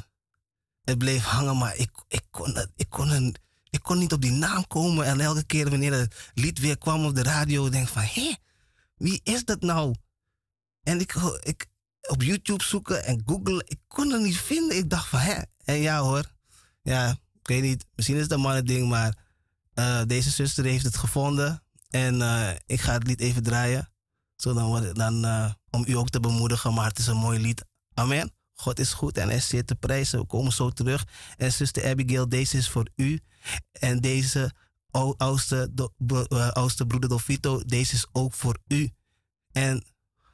[0.83, 3.35] het bleef hangen, maar ik, ik, kon, ik, kon een,
[3.69, 5.05] ik kon niet op die naam komen.
[5.05, 8.35] En elke keer wanneer het lied weer kwam op de radio, denk ik van, hé,
[8.97, 9.95] wie is dat nou?
[10.83, 11.67] En ik, ik,
[12.07, 13.63] op YouTube zoeken en googlen.
[13.67, 14.77] Ik kon het niet vinden.
[14.77, 15.41] Ik dacht van, hè?
[15.63, 16.31] En ja hoor.
[16.81, 17.85] Ja, ik weet niet.
[17.95, 19.17] Misschien is het een mannen ding, maar
[19.75, 21.63] uh, deze zuster heeft het gevonden.
[21.89, 23.93] En uh, ik ga het lied even draaien.
[24.35, 24.53] Zo
[24.93, 26.73] dan, uh, om u ook te bemoedigen.
[26.73, 27.65] Maar het is een mooi lied.
[27.93, 28.33] Amen.
[28.53, 30.19] God is goed en hij zit te prijzen.
[30.19, 31.05] We komen zo terug.
[31.37, 33.19] En zuster Abigail, deze is voor u.
[33.71, 34.51] En deze
[35.17, 35.71] oudste,
[36.53, 38.89] oudste broeder Dolfito, deze is ook voor u.
[39.51, 39.85] En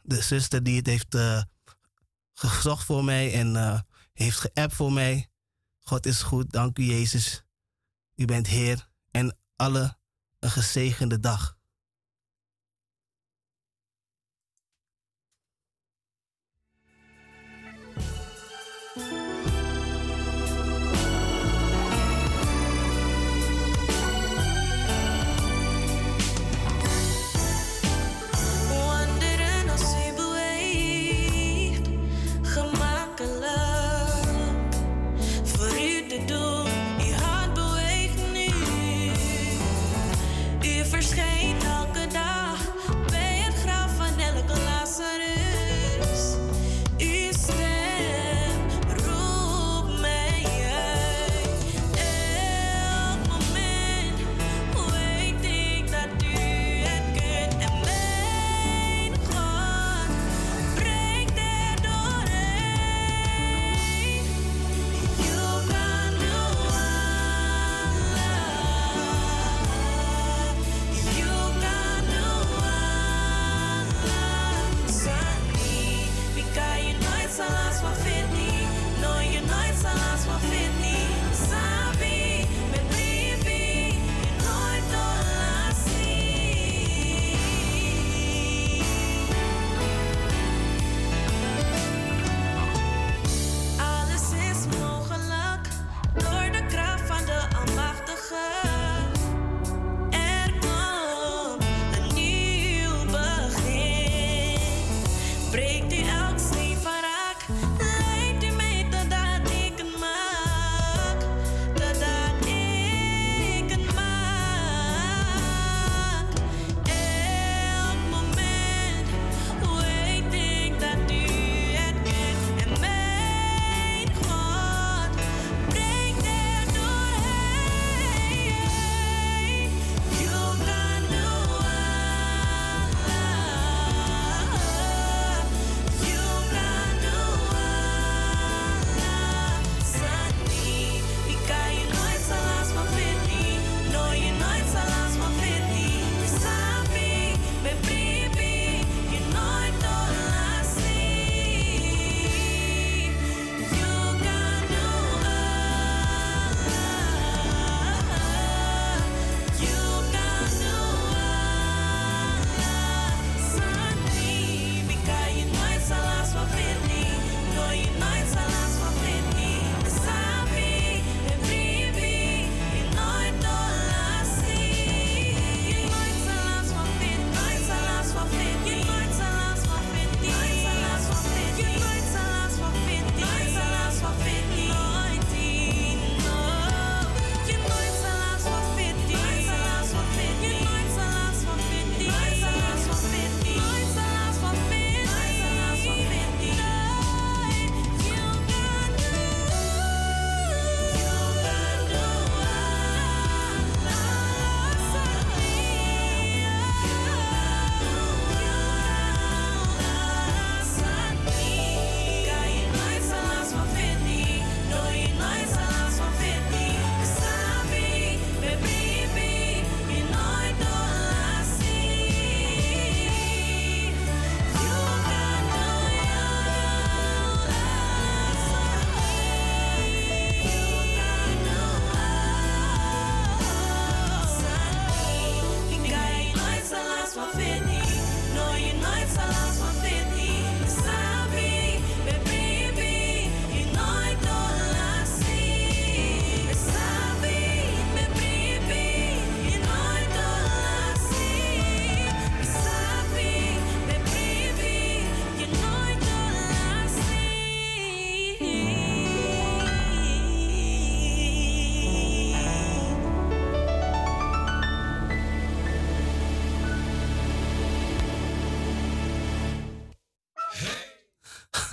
[0.02, 1.18] de zuster die het heeft
[2.34, 5.30] gezocht voor mij en heeft geappt voor mij.
[5.80, 7.44] God is goed, dank u Jezus.
[8.16, 9.97] U bent Heer en alle
[10.39, 11.57] een gezegende dag.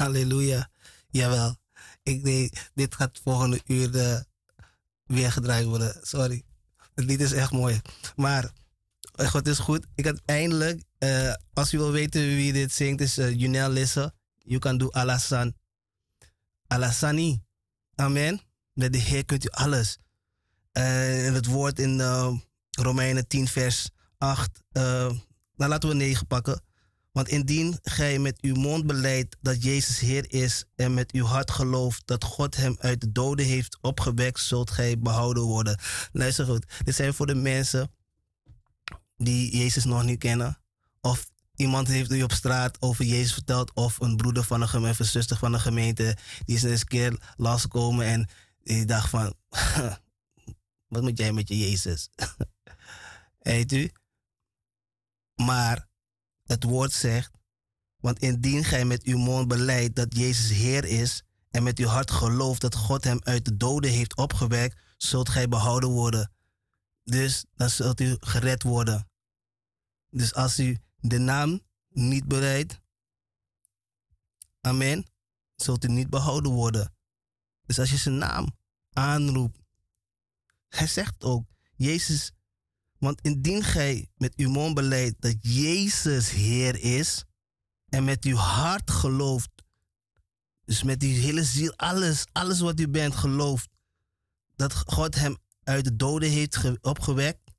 [0.08, 0.70] Halleluja.
[1.10, 1.56] Jawel.
[2.02, 4.20] Ik denk, dit gaat volgende uur uh,
[5.04, 5.96] weer gedraaid worden.
[6.02, 6.42] Sorry.
[6.94, 7.80] Het lied is echt mooi.
[8.16, 8.52] Maar
[9.14, 9.86] eh, God is goed.
[9.94, 14.12] Ik had eindelijk, uh, als u wil weten wie dit zingt, is uh, Junel Lisse.
[14.38, 15.54] You can do Alasan.
[16.66, 17.42] Alasani.
[17.94, 18.40] Amen.
[18.72, 19.98] Met de Heer kunt u alles.
[20.72, 22.00] Uh, het woord in
[22.70, 24.62] Romeinen 10, vers 8.
[24.72, 25.20] nou,
[25.56, 26.62] laten we 9 pakken.
[27.18, 31.50] Want indien gij met uw mond beleidt dat Jezus Heer is en met uw hart
[31.50, 35.78] gelooft dat God hem uit de doden heeft opgewekt, zult gij behouden worden.
[36.12, 37.90] Luister goed, dit zijn voor de mensen
[39.16, 40.58] die Jezus nog niet kennen.
[41.00, 44.92] Of iemand heeft u op straat over Jezus verteld, of een broeder van een gemeente,
[44.92, 48.28] of een zuster van een gemeente, die is eens een keer losgekomen en
[48.62, 49.34] die dacht van,
[50.92, 52.08] wat moet jij met je Jezus?
[53.38, 53.90] Weet u?
[55.34, 55.87] Maar
[56.48, 57.30] het woord zegt,
[57.96, 62.10] want indien gij met uw mond beleidt dat Jezus Heer is en met uw hart
[62.10, 66.32] gelooft dat God hem uit de doden heeft opgewekt, zult gij behouden worden.
[67.04, 69.08] Dus dan zult u gered worden.
[70.10, 72.80] Dus als u de naam niet bereidt,
[74.60, 75.06] amen,
[75.56, 76.94] zult u niet behouden worden.
[77.66, 78.56] Dus als je zijn naam
[78.92, 79.58] aanroept,
[80.68, 81.44] hij zegt ook,
[81.76, 82.32] Jezus
[82.98, 87.24] want indien gij met uw mond beleidt dat Jezus Heer is
[87.88, 89.50] en met uw hart gelooft,
[90.64, 93.68] dus met uw hele ziel, alles, alles wat u bent gelooft,
[94.56, 97.50] dat God hem uit de doden heeft opgewekt,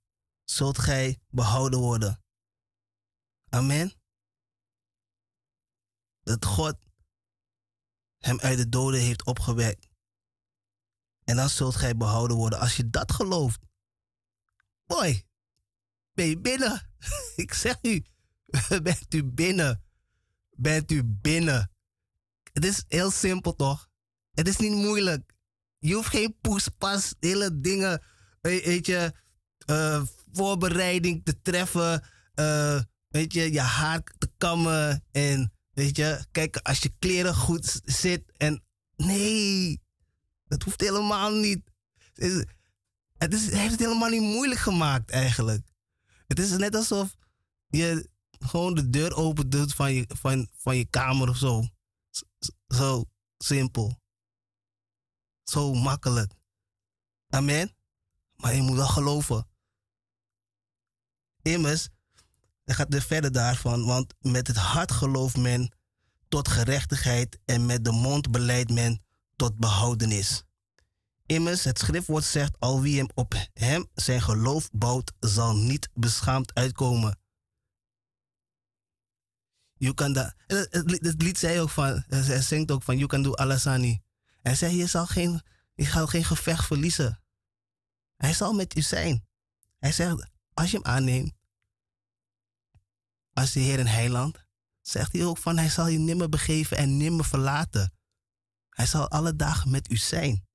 [0.44, 2.24] zult gij behouden worden.
[3.50, 3.94] Amen.
[6.22, 6.78] Dat God
[8.18, 9.88] hem uit de doden heeft opgewekt.
[11.24, 12.60] En dan zult gij behouden worden.
[12.60, 13.60] Als je dat gelooft.
[14.86, 15.29] Boy,
[16.20, 16.90] ben je binnen.
[17.36, 18.04] Ik zeg u,
[18.84, 19.84] bent u binnen.
[20.50, 21.72] Bent u binnen.
[22.54, 23.90] Het is heel simpel toch?
[24.32, 25.34] Het is niet moeilijk.
[25.78, 28.04] Je hoeft geen poespas, hele dingen,
[28.42, 29.14] weet je,
[29.66, 32.04] uh, voorbereiding te treffen,
[32.36, 37.82] uh, weet je, je haar te kammen en weet je, kijk als je kleren goed
[37.84, 38.64] zit en
[38.96, 39.82] nee,
[40.48, 41.62] dat hoeft helemaal niet.
[42.14, 42.32] Het,
[43.34, 45.69] is, het heeft het helemaal niet moeilijk gemaakt eigenlijk.
[46.30, 47.16] Het is net alsof
[47.68, 48.10] je
[48.40, 51.64] gewoon de deur open doet van je, van, van je kamer of zo.
[52.68, 53.06] Zo
[53.38, 54.02] simpel.
[55.44, 56.34] Zo makkelijk.
[57.30, 57.76] Amen.
[58.36, 59.48] Maar je moet wel geloven.
[61.42, 61.90] Immers,
[62.64, 65.74] het gaat er verder daarvan, want met het hart gelooft men
[66.28, 69.04] tot gerechtigheid en met de mond beleidt men
[69.36, 70.44] tot behoudenis.
[71.30, 76.54] Immers, het schriftwoord zegt, al wie hem op hem zijn geloof bouwt, zal niet beschaamd
[76.54, 77.20] uitkomen.
[79.74, 83.36] You can da, het, lied zei ook van, hij zingt ook van, you can do
[83.36, 84.02] alasani.
[84.42, 85.42] Hij zei, je zal geen,
[85.74, 87.24] je gaat geen gevecht verliezen.
[88.16, 89.28] Hij zal met u zijn.
[89.78, 91.34] Hij zegt, als je hem aanneemt,
[93.34, 94.46] als de Heer en Heiland,
[94.82, 97.94] zegt hij ook van, hij zal je nimmer begeven en nimmer verlaten.
[98.70, 100.48] Hij zal alle dagen met u zijn.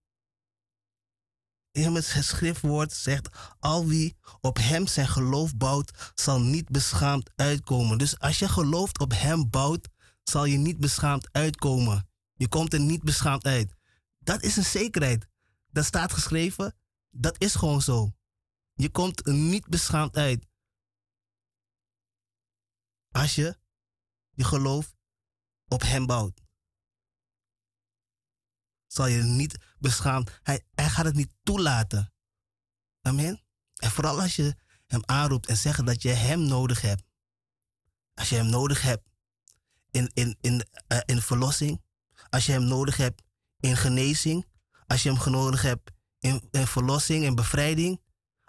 [1.74, 7.98] Immers het schriftwoord zegt, al wie op hem zijn geloof bouwt, zal niet beschaamd uitkomen.
[7.98, 9.88] Dus als je gelooft op hem bouwt,
[10.22, 12.08] zal je niet beschaamd uitkomen.
[12.34, 13.74] Je komt er niet beschaamd uit.
[14.18, 15.28] Dat is een zekerheid.
[15.66, 16.76] Dat staat geschreven.
[17.10, 18.12] Dat is gewoon zo.
[18.74, 20.46] Je komt er niet beschaamd uit.
[23.10, 23.58] Als je
[24.30, 24.94] je geloof
[25.68, 26.44] op hem bouwt
[28.94, 30.40] zal je niet beschaamd.
[30.42, 32.12] Hij, hij gaat het niet toelaten.
[33.02, 33.42] Amen.
[33.76, 34.56] En vooral als je
[34.86, 37.02] hem aanroept en zegt dat je hem nodig hebt.
[38.14, 39.08] Als je hem nodig hebt
[39.90, 41.82] in, in, in, uh, in verlossing.
[42.30, 43.22] Als je hem nodig hebt
[43.60, 44.46] in genezing.
[44.86, 48.00] Als je hem nodig hebt in, in verlossing en bevrijding.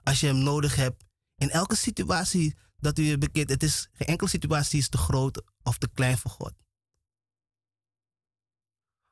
[0.04, 1.04] Als je hem nodig hebt
[1.36, 3.50] in elke situatie dat u je bekend.
[3.50, 6.54] Het is geen enkele situatie is te groot of te klein voor God.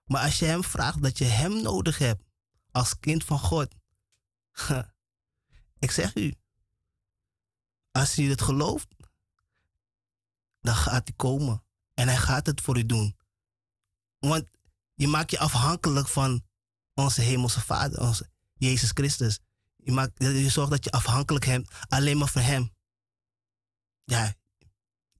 [0.05, 2.23] Maar als je hem vraagt dat je hem nodig hebt
[2.71, 3.75] als kind van God.
[5.79, 6.33] Ik zeg u,
[7.91, 8.87] als hij het gelooft,
[10.61, 11.63] dan gaat hij komen.
[11.93, 13.17] En hij gaat het voor u doen.
[14.19, 14.49] Want
[14.93, 16.43] je maakt je afhankelijk van
[16.93, 19.39] onze hemelse Vader, onze Jezus Christus.
[19.75, 22.71] Je, maakt, je zorgt dat je afhankelijk bent alleen maar van Hem.
[24.03, 24.33] Ja,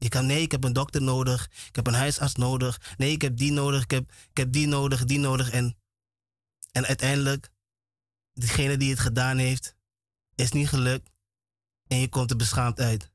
[0.04, 1.50] je kan, nee, ik heb een dokter nodig.
[1.68, 2.96] Ik heb een huisarts nodig.
[2.98, 3.84] Nee, ik heb die nodig.
[3.84, 5.52] Ik heb, ik heb die nodig, die nodig.
[5.52, 5.78] En,
[6.72, 7.50] en uiteindelijk,
[8.34, 9.76] degene die het gedaan heeft,
[10.36, 11.10] is niet gelukt.
[11.88, 13.12] En je komt er beschaamd uit.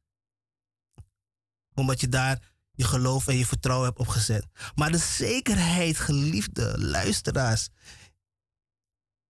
[1.74, 4.46] Omdat je daar je geloof en je vertrouwen hebt opgezet.
[4.74, 7.68] Maar de zekerheid, geliefde luisteraars.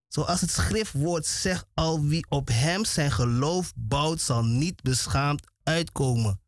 [0.08, 6.40] Zoals het schriftwoord zegt, al wie op hem zijn geloof bouwt, zal niet beschaamd uitkomen.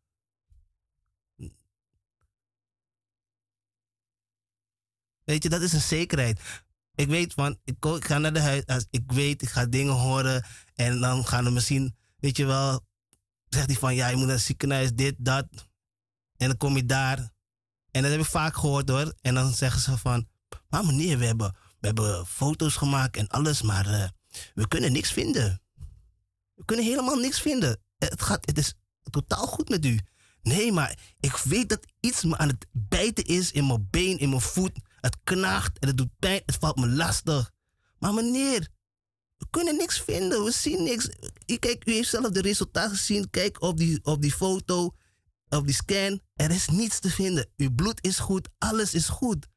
[5.31, 6.39] Weet je, dat is een zekerheid.
[6.95, 10.45] Ik weet van, ik, ga naar de huis, als ik weet, ik ga dingen horen
[10.75, 12.85] en dan gaan er misschien, weet je wel,
[13.47, 15.47] zegt hij van, ja, je moet naar het ziekenhuis, dit, dat.
[16.37, 17.17] En dan kom je daar.
[17.91, 19.13] En dat heb ik vaak gehoord hoor.
[19.21, 20.27] En dan zeggen ze van,
[20.69, 24.07] maar meneer, we hebben, we hebben foto's gemaakt en alles, maar uh,
[24.53, 25.61] we kunnen niks vinden.
[26.53, 27.81] We kunnen helemaal niks vinden.
[27.97, 28.73] Het, gaat, het is
[29.09, 29.99] totaal goed met u.
[30.41, 34.29] Nee, maar ik weet dat iets me aan het bijten is in mijn been, in
[34.29, 34.79] mijn voet.
[35.01, 36.41] Het knaagt en het doet pijn.
[36.45, 37.51] Het valt me lastig.
[37.99, 38.67] Maar meneer,
[39.37, 40.43] we kunnen niks vinden.
[40.43, 41.09] We zien niks.
[41.59, 43.29] Kijk, u heeft zelf de resultaten gezien.
[43.29, 44.95] Kijk op die, op die foto,
[45.49, 46.21] op die scan.
[46.35, 47.49] Er is niets te vinden.
[47.57, 48.49] Uw bloed is goed.
[48.57, 49.47] Alles is goed.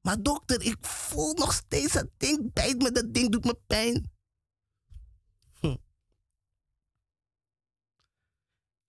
[0.00, 2.92] Maar dokter, ik voel nog steeds dat ding bijt me.
[2.92, 4.10] Dat ding doet me pijn.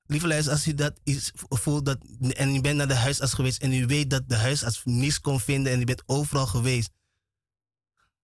[0.07, 3.61] Lieve luister, als u dat is, voelt dat, en u bent naar de huisarts geweest
[3.61, 6.91] en u weet dat de huisarts niets kon vinden en u bent overal geweest.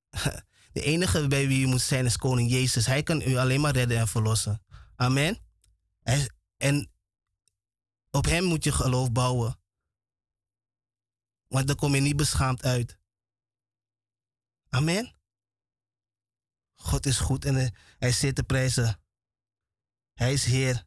[0.74, 2.86] De enige bij wie u moet zijn is koning Jezus.
[2.86, 4.64] Hij kan u alleen maar redden en verlossen.
[4.96, 5.38] Amen.
[6.58, 6.92] En
[8.12, 9.60] op hem moet je geloof bouwen.
[11.48, 12.98] Want dan kom je niet beschaamd uit.
[14.70, 15.16] Amen.
[16.76, 19.02] God is goed en hij zit te prijzen.
[20.14, 20.86] Hij is Heer.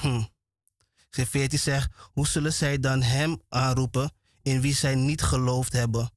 [0.00, 0.22] Hm.
[1.10, 4.12] 14 zegt, hoe zullen zij dan hem aanroepen
[4.42, 6.12] in wie zij niet geloofd hebben?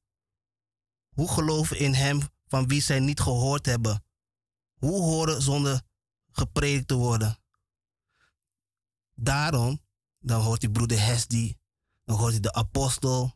[1.08, 4.04] Hoe geloven in hem van wie zij niet gehoord hebben?
[4.74, 5.82] Hoe horen zonder
[6.30, 7.38] gepredikt te worden?
[9.14, 9.80] Daarom,
[10.18, 11.56] dan hoort die broeder Hesdi,
[12.04, 13.34] dan hoort hij de apostel,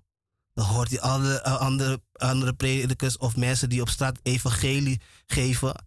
[0.53, 5.87] dan hoort hij alle uh, andere, andere predikers of mensen die op straat evangelie geven.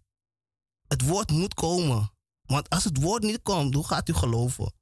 [0.86, 2.13] Het woord moet komen.
[2.46, 4.72] Want als het woord niet komt, hoe gaat u geloven?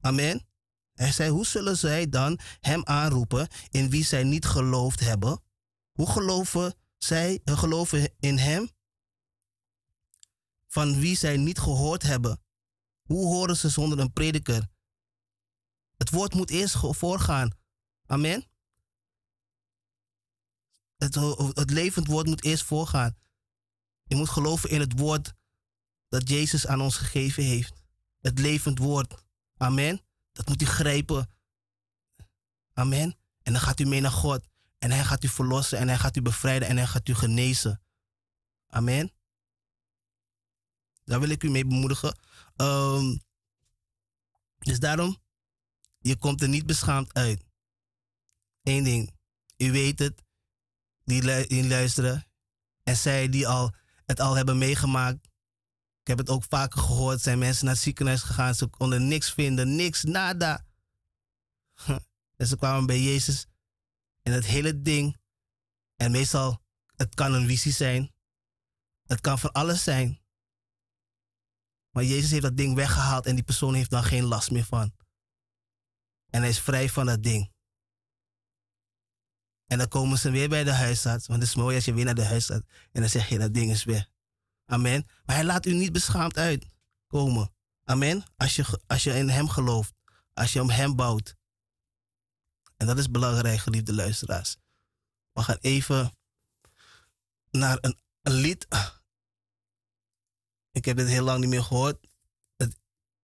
[0.00, 0.48] Amen.
[0.94, 5.42] Hij zei, hoe zullen zij dan hem aanroepen in wie zij niet geloofd hebben?
[5.92, 8.70] Hoe geloven zij uh, geloven in hem
[10.66, 12.42] van wie zij niet gehoord hebben?
[13.02, 14.68] Hoe horen ze zonder een prediker?
[15.96, 17.50] Het woord moet eerst voorgaan.
[18.06, 18.44] Amen.
[20.96, 21.14] Het,
[21.54, 23.16] het levend woord moet eerst voorgaan.
[24.02, 25.32] Je moet geloven in het woord
[26.10, 27.82] dat Jezus aan ons gegeven heeft.
[28.20, 29.24] Het levend woord.
[29.56, 30.00] Amen.
[30.32, 31.30] Dat moet u grijpen.
[32.72, 33.16] Amen.
[33.42, 34.48] En dan gaat u mee naar God.
[34.78, 37.82] En hij gaat u verlossen en hij gaat u bevrijden en hij gaat u genezen.
[38.66, 39.12] Amen.
[41.04, 42.18] Daar wil ik u mee bemoedigen.
[42.56, 43.20] Um,
[44.58, 45.18] dus daarom,
[45.98, 47.44] je komt er niet beschaamd uit.
[48.62, 49.16] Eén ding,
[49.56, 50.22] u weet het,
[51.04, 52.26] die, die luisteren.
[52.82, 53.74] En zij die al,
[54.06, 55.28] het al hebben meegemaakt,
[56.10, 57.20] heb het ook vaker gehoord.
[57.20, 58.54] Zijn mensen naar het ziekenhuis gegaan.
[58.54, 59.76] Ze konden niks vinden.
[59.76, 60.66] Niks, nada.
[62.36, 63.46] En ze kwamen bij Jezus.
[64.22, 65.18] En het hele ding.
[65.96, 66.62] En meestal,
[66.96, 68.12] het kan een visie zijn.
[69.06, 70.20] Het kan van alles zijn.
[71.90, 74.94] Maar Jezus heeft dat ding weggehaald en die persoon heeft dan geen last meer van.
[76.30, 77.52] En hij is vrij van dat ding.
[79.66, 81.26] En dan komen ze weer bij de huisarts.
[81.26, 83.54] Want het is mooi als je weer naar de huisarts en dan zeg je dat
[83.54, 84.10] ding is weg.
[84.70, 85.06] Amen.
[85.24, 87.52] Maar hij laat u niet beschaamd uitkomen.
[87.84, 88.24] Amen.
[88.36, 89.92] Als je, als je in hem gelooft.
[90.34, 91.36] Als je om hem bouwt.
[92.76, 94.56] En dat is belangrijk, geliefde luisteraars.
[95.32, 96.16] We gaan even
[97.50, 98.66] naar een, een lied.
[100.72, 102.06] Ik heb dit heel lang niet meer gehoord.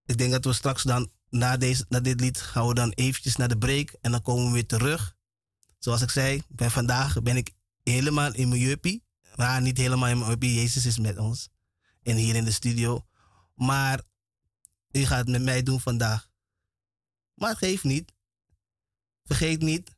[0.04, 3.36] ik denk dat we straks dan na, deze, na dit lied gaan we dan eventjes
[3.36, 5.16] naar de break en dan komen we weer terug.
[5.78, 9.05] Zoals ik zei, ben vandaag ben ik helemaal in mijn juppie.
[9.36, 11.48] Maar niet helemaal in mijn Jezus is met ons.
[12.02, 13.06] En hier in de studio.
[13.54, 14.02] Maar
[14.90, 16.28] u gaat het met mij doen vandaag.
[17.34, 18.12] Maar geef niet.
[19.24, 19.96] Vergeet niet.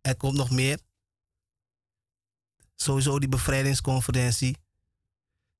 [0.00, 0.80] Er komt nog meer.
[2.74, 4.56] Sowieso die bevrijdingsconferentie.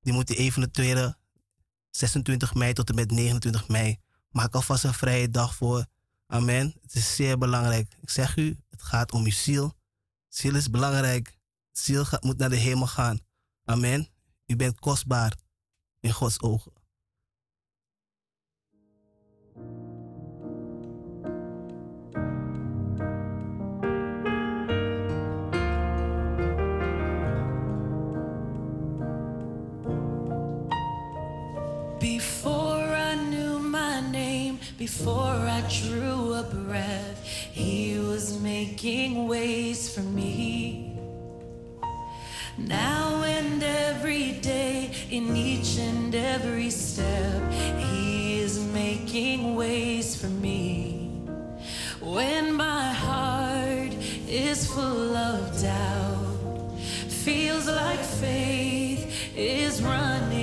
[0.01, 1.17] Die moet die eventuele
[1.89, 3.99] 26 mei tot en met 29 mei.
[4.29, 5.85] Maak alvast een vrije dag voor.
[6.27, 6.75] Amen.
[6.81, 7.93] Het is zeer belangrijk.
[8.01, 9.73] Ik zeg u, het gaat om uw ziel.
[10.27, 11.34] Ziel is belangrijk
[11.77, 13.19] ziel gaat, moet naar de hemel gaan.
[13.65, 14.07] Amen.
[14.45, 15.37] U bent kostbaar
[15.99, 16.71] in Gods ogen.
[31.99, 40.03] Before I knew my name, before I drew a breath, he was making ways for
[40.03, 40.94] me.
[42.57, 51.11] now and every day, in each and every step, He is making ways for me.
[52.01, 53.93] When my heart
[54.27, 56.79] is full of doubt,
[57.09, 60.34] feels like faith is running.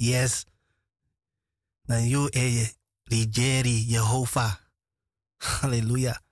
[0.00, 0.46] Yes.
[1.82, 2.72] Dan you e
[3.30, 4.54] Jerry, Jehovah.
[5.60, 6.22] Halleluja.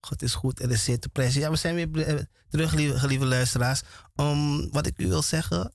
[0.00, 1.40] God is goed en is zeer te prijzen.
[1.40, 3.82] Ja, we zijn weer eh, terug, lieve, gelieve luisteraars.
[4.14, 5.74] Om wat ik u wil zeggen,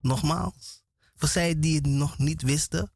[0.00, 0.82] nogmaals.
[1.16, 2.92] Voor zij die het nog niet wisten,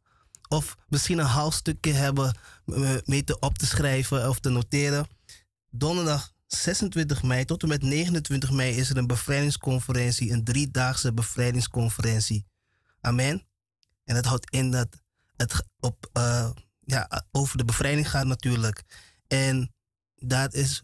[0.49, 5.07] of misschien een half stukje hebben eh, weten op te schrijven of te noteren.
[5.70, 12.51] Donderdag 26 mei tot en met 29 mei is er een bevrijdingsconferentie, een driedaagse bevrijdingsconferentie.
[13.05, 13.46] Amen.
[14.05, 15.03] En dat houdt in dat
[15.36, 16.50] het op, eh,
[16.80, 18.84] ja, over de bevrijding gaat natuurlijk.
[19.26, 19.74] En
[20.14, 20.82] dat is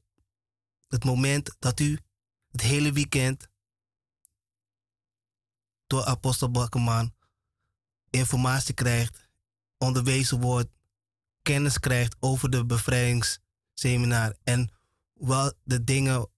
[0.88, 1.98] het moment dat u
[2.50, 3.48] het hele weekend
[5.86, 7.14] door Apostel Bakkerman
[8.10, 9.28] informatie krijgt,
[9.78, 10.70] onderwezen wordt,
[11.42, 14.72] kennis krijgt over de bevrijdingsseminar en
[15.12, 16.28] wel de dingen,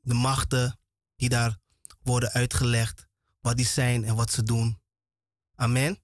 [0.00, 0.78] de machten
[1.16, 1.58] die daar
[2.02, 3.06] worden uitgelegd,
[3.40, 4.77] wat die zijn en wat ze doen.
[5.60, 6.02] Amen.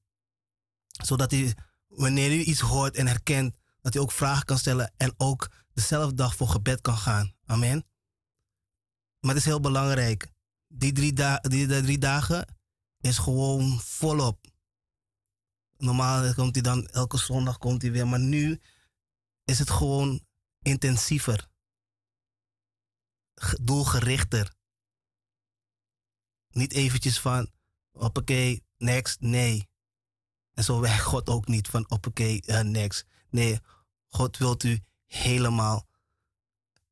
[1.05, 1.53] Zodat u,
[1.87, 6.15] wanneer u iets hoort en herkent, dat u ook vragen kan stellen en ook dezelfde
[6.15, 7.35] dag voor gebed kan gaan.
[7.45, 7.87] Amen.
[9.21, 10.33] Maar het is heel belangrijk.
[10.67, 12.57] Die drie, die, die drie dagen
[13.01, 14.47] is gewoon volop.
[15.77, 18.09] Normaal komt hij dan, elke zondag komt hij weer.
[18.09, 18.61] Maar nu
[19.45, 20.27] is het gewoon
[20.63, 21.49] intensiever,
[23.35, 24.55] ge- doelgerichter.
[26.49, 27.53] Niet eventjes van,
[27.99, 29.69] hoppakee, next, nee.
[30.55, 33.07] En zo werkt God ook niet van, hoppakee, eh, next.
[33.31, 33.61] Nee,
[34.09, 35.89] God wilt u helemaal,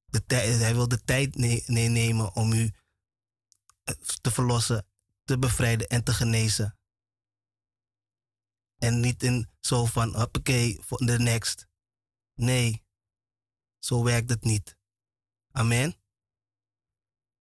[0.05, 2.75] de tijd, hij wil de tijd ne- ne- nemen om u
[3.83, 4.87] eh, te verlossen,
[5.25, 6.79] te bevrijden en te genezen.
[8.79, 11.67] En niet in zo van, hoppakee, voor de next.
[12.35, 12.85] Nee,
[13.79, 14.77] zo werkt het niet.
[15.51, 15.97] Amen.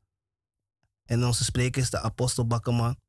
[1.05, 3.01] En onze spreker is de apostel Bakkerman.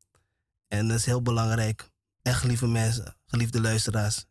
[0.67, 1.89] En dat is heel belangrijk.
[2.21, 4.25] Echt lieve mensen, geliefde luisteraars.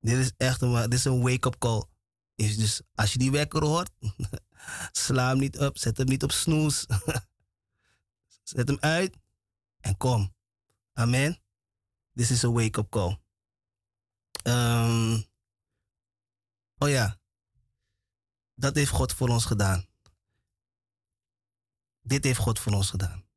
[0.00, 1.84] Dit is echt een, dit is een wake-up call.
[2.34, 3.90] Is Dus als je die wekker hoort,
[4.92, 6.86] sla hem niet op, zet hem niet op snoes.
[8.52, 9.16] zet hem uit
[9.80, 10.34] en kom.
[10.92, 11.42] Amen.
[12.12, 13.18] Dit is een wake-up call.
[14.42, 15.20] Ehm,
[16.78, 17.20] oh ja,
[18.54, 19.86] dat heeft God voor ons gedaan.
[22.00, 23.27] Dit heeft God voor ons gedaan.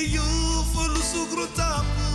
[0.00, 2.08] You tapu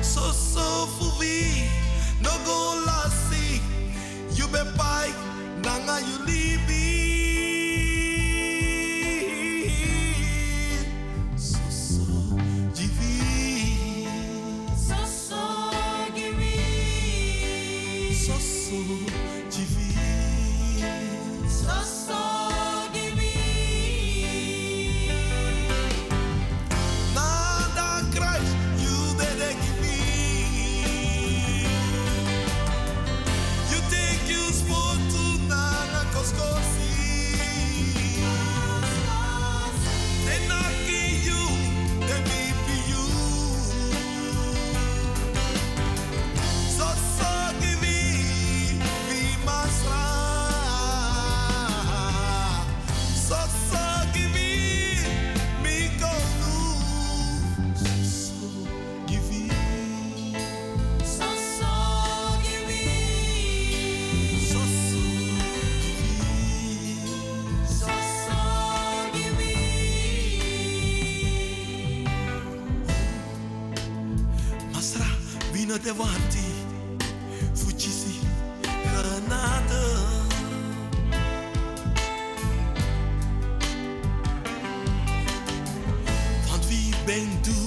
[0.00, 1.68] so so fuvi
[2.22, 3.60] no go lasi
[4.36, 5.08] you be pai
[5.64, 7.09] nanga you libi
[75.80, 76.44] vino davanti
[77.52, 78.20] Fuggisi
[78.92, 79.82] Granada
[86.48, 87.59] Want wie ben tu,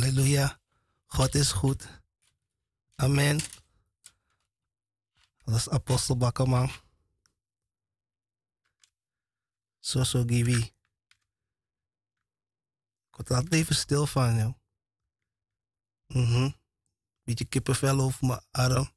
[0.00, 0.60] Halleluja.
[1.06, 2.00] God is goed.
[2.96, 3.40] Amen.
[5.44, 6.70] Dat is apostel Bakkerman.
[9.78, 10.56] Zo zo Givi.
[13.08, 14.54] Ik word er altijd even stil van, joh.
[16.06, 16.50] Mhm.
[17.22, 18.90] Beetje kippenvel over mijn arm.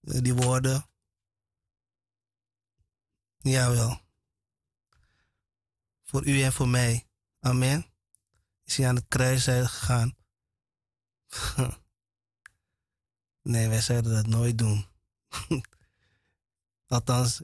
[0.00, 0.86] Die woorden.
[3.38, 4.00] Jawel.
[6.02, 7.08] Voor u en voor mij.
[7.40, 7.93] Amen.
[8.64, 10.16] Is hij aan het kruis gegaan?
[13.52, 14.86] nee, wij zouden dat nooit doen.
[16.86, 17.40] Althans,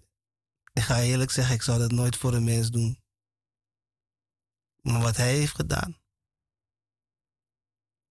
[0.73, 3.03] ik ga eerlijk zeggen, ik zou dat nooit voor een mens doen.
[4.83, 5.99] Maar wat hij heeft gedaan.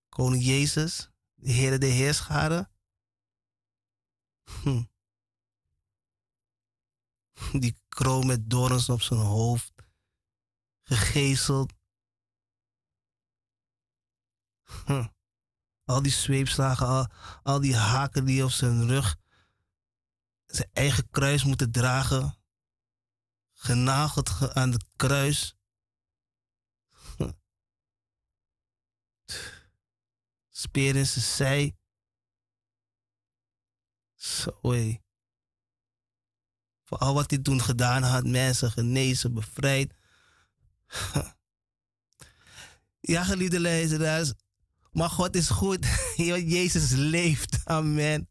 [0.10, 2.70] Koning Jezus, de Heere de Heerschade.
[4.44, 4.84] Hm.
[7.60, 9.74] Die kroon met dorens op zijn hoofd.
[10.84, 11.79] Gegezeld.
[14.86, 15.08] Hm.
[15.86, 17.08] Al die zweepslagen, al,
[17.44, 19.16] al die haken die op zijn rug
[20.46, 22.38] zijn eigen kruis moeten dragen.
[23.54, 25.56] Genageld ge- aan het kruis.
[30.50, 31.78] Speer in zijn zij.
[34.16, 34.60] Zo.
[36.84, 39.94] Voor al wat hij toen gedaan had, mensen genezen, bevrijd.
[43.00, 44.34] Ja, geliefde luisteraars.
[45.00, 45.86] Maar God is goed.
[46.56, 47.60] Jezus leeft.
[47.64, 48.30] Amen.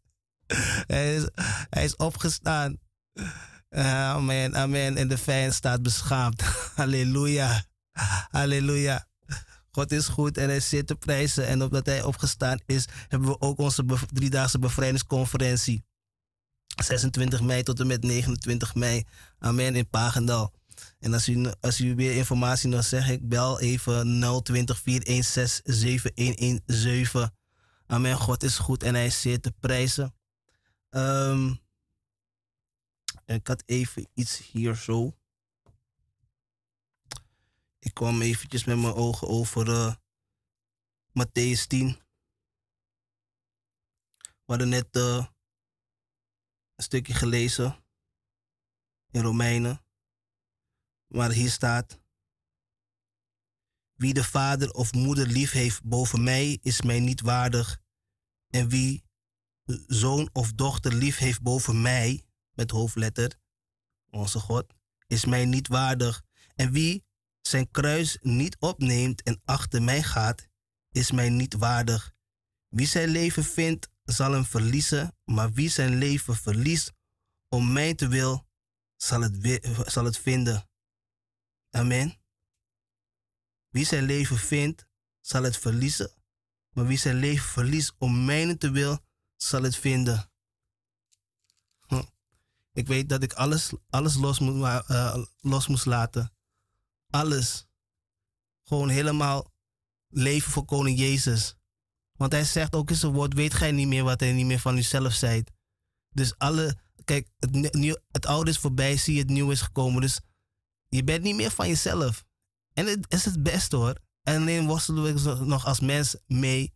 [0.86, 1.28] Hij
[1.70, 2.78] is, opgestaan.
[3.70, 4.96] Amen, amen.
[4.96, 6.42] En de vijand staat beschaamd.
[6.76, 7.64] Halleluja.
[8.30, 9.06] Halleluja.
[9.70, 11.46] God is goed en hij zit te prijzen.
[11.46, 15.84] En omdat hij opgestaan is, hebben we ook onze driedaagse bevrijdingsconferentie.
[16.82, 19.04] 26 mei tot en met 29 mei.
[19.38, 20.52] Amen in Pagendal.
[20.98, 27.36] En als u, als u weer informatie nog zegt, ik bel even 020 416 7117.
[27.86, 28.16] Amen.
[28.16, 30.14] God is goed en hij is zeer te prijzen.
[30.90, 31.54] Ehm,
[33.24, 35.16] ik had even iets hier zo.
[37.78, 39.94] Ik kwam eventjes met mijn ogen over eh
[41.18, 41.98] Matthäus 10.
[44.18, 45.26] We hadden net eh,
[46.74, 47.84] een stukje gelezen
[49.10, 49.82] in Romeinen.
[51.08, 52.00] Maar hier staat:
[53.94, 57.80] Wie de vader of moeder lief heeft boven mij, is mij niet waardig.
[58.48, 59.04] En wie
[59.86, 63.38] zoon of dochter lief heeft boven mij, met hoofdletter,
[64.10, 64.74] onze God,
[65.06, 66.22] is mij niet waardig.
[66.54, 67.06] En wie
[67.40, 70.48] zijn kruis niet opneemt en achter mij gaat,
[70.90, 72.14] is mij niet waardig.
[72.68, 76.92] Wie zijn leven vindt, zal hem verliezen, maar wie zijn leven verliest
[77.48, 78.46] om mij te wil,
[78.96, 80.68] zal het, zal het vinden.
[81.70, 82.18] Amen.
[83.68, 84.86] Wie zijn leven vindt,
[85.20, 86.12] zal het verliezen,
[86.70, 88.98] maar wie zijn leven verliest om mij te wil,
[89.36, 90.30] zal het vinden.
[91.86, 92.02] Hm.
[92.72, 96.32] Ik weet dat ik alles, alles los, moet, eh, los moest laten.
[97.10, 97.66] Alles.
[98.64, 99.52] Gewoon helemaal
[100.08, 101.56] leven voor koning Jezus.
[102.12, 104.58] Want hij zegt ook in zijn woord, weet gij niet meer wat hij niet meer
[104.60, 105.52] van uzelf zijt.
[106.08, 110.00] Dus alle, kijk, het, nie- nieuw, het oude is voorbij, zie het nieuw is gekomen.
[110.00, 110.20] Dus
[110.88, 112.24] je bent niet meer van jezelf.
[112.72, 113.98] En het is het beste hoor.
[114.22, 116.74] En alleen worstelen we nog als mens mee.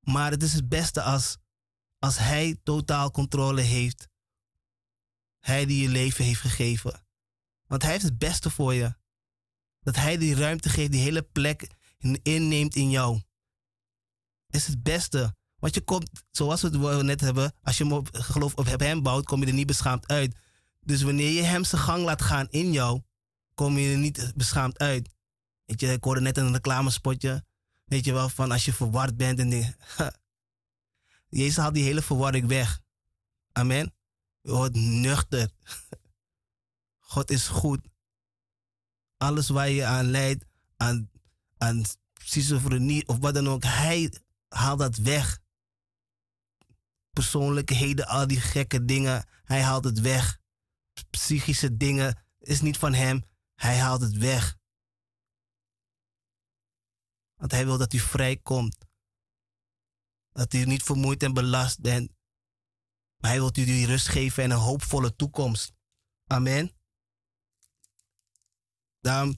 [0.00, 1.36] Maar het is het beste als,
[1.98, 4.08] als hij totaal controle heeft.
[5.38, 7.06] Hij die je leven heeft gegeven.
[7.66, 8.94] Want hij heeft het beste voor je.
[9.80, 13.22] Dat hij die ruimte geeft, die hele plek in- inneemt in jou.
[14.46, 15.36] Is het beste.
[15.56, 19.02] Want je komt, zoals we het net hebben, als je hem op geloof op hem
[19.02, 20.38] bouwt, kom je er niet beschaamd uit.
[20.80, 23.02] Dus wanneer je hem zijn gang laat gaan in jou,
[23.60, 25.14] kom je er niet beschaamd uit.
[25.64, 27.44] Weet je, ik hoorde net een reclamespotje.
[27.84, 29.74] Weet je wel, van als je verward bent en die,
[31.40, 32.80] Jezus haalt die hele verwarring weg.
[33.52, 33.94] Amen.
[34.40, 35.50] Je wordt nuchter.
[37.12, 37.80] God is goed.
[39.16, 40.44] Alles waar je aan leidt,
[40.76, 41.10] aan,
[41.58, 41.82] aan
[42.14, 44.12] schizofrenie of wat dan ook, hij
[44.48, 45.38] haalt dat weg.
[47.10, 50.38] Persoonlijkheden, al die gekke dingen, hij haalt het weg.
[51.10, 53.28] Psychische dingen is niet van hem,
[53.60, 54.58] hij haalt het weg.
[57.34, 58.76] Want hij wil dat u vrijkomt.
[60.32, 62.10] Dat u niet vermoeid en belast bent.
[63.16, 65.72] Maar hij wil u die rust geven en een hoopvolle toekomst.
[66.26, 66.72] Amen.
[69.00, 69.36] Daarom,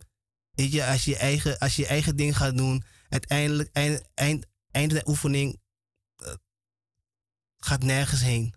[0.51, 4.94] weet je, als je eigen, als je eigen ding gaat doen, uiteindelijk, eind, eind, einde
[4.94, 5.61] de oefening,
[6.16, 6.35] eh,
[7.57, 8.55] gaat nergens heen.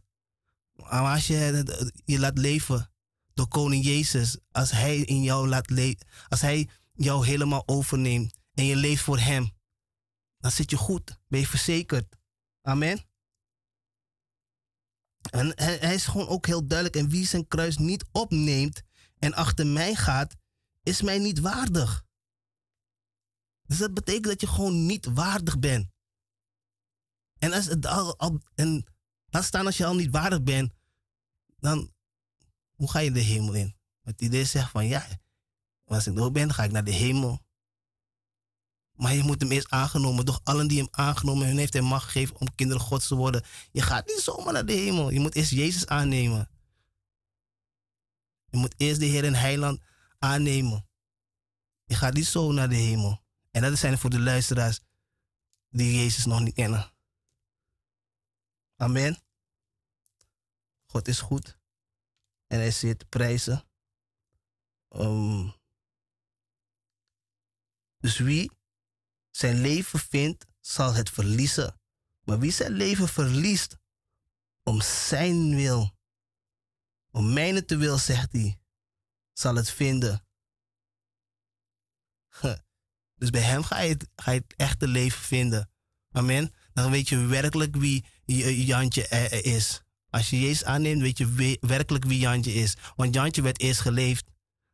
[0.74, 2.94] Maar als je eh, je laat leven
[3.36, 5.72] door koning Jezus, als hij in jou laat
[6.28, 9.52] als hij jou helemaal overneemt en je leeft voor hem,
[10.38, 12.16] dan zit je goed, ben je verzekerd.
[12.62, 13.06] Amen.
[15.32, 16.98] En hij, hij is gewoon ook heel duidelijk.
[16.98, 18.82] En wie zijn kruis niet opneemt
[19.18, 20.36] en achter mij gaat,
[20.84, 22.03] is mij niet waardig.
[23.62, 25.90] Dus dat betekent dat je gewoon niet waardig bent.
[27.38, 28.86] En, als het al, al- en
[29.26, 30.74] laat staan als je al niet waardig bent,
[31.57, 31.94] dan
[32.76, 33.76] hoe ga je de hemel in?
[34.02, 35.07] Het idee zegt van ja,
[35.85, 37.43] als ik dood ben, ga ik naar de hemel.
[38.95, 40.26] Maar je moet hem eerst aangenomen.
[40.26, 43.43] Door allen die hem aangenomen hun heeft hij macht gegeven om kinderen gods te worden.
[43.72, 45.10] Je gaat niet zomaar naar de hemel.
[45.10, 46.49] Je moet eerst Jezus aannemen.
[48.45, 49.81] Je moet eerst de Heer en Heiland
[50.19, 50.88] aannemen.
[51.85, 53.23] Je gaat niet zo naar de hemel.
[53.52, 54.80] En dat zijn voor de luisteraars
[55.69, 56.91] die Jezus nog niet kennen.
[58.76, 59.18] Amen.
[60.85, 61.57] God is goed.
[62.47, 63.67] En hij te prijzen.
[64.89, 65.49] Ehm,
[67.97, 68.51] dus wie
[69.31, 71.80] zijn leven vindt, zal het verliezen.
[72.23, 73.77] Maar wie zijn leven verliest
[74.63, 75.97] om zijn wil,
[77.11, 78.59] om mijne te wil, zegt hij,
[79.34, 80.27] zal het vinden.
[83.17, 85.72] Dus bij hem ga je, het, ga je het echte leven vinden.
[86.11, 86.53] Amen.
[86.73, 88.05] Dan weet je werkelijk wie
[88.65, 89.85] Jantje er- er is.
[90.16, 92.76] Als je Jezus aanneemt, weet je we- werkelijk wie Jantje is.
[92.96, 94.26] Want Jantje werd eerst geleefd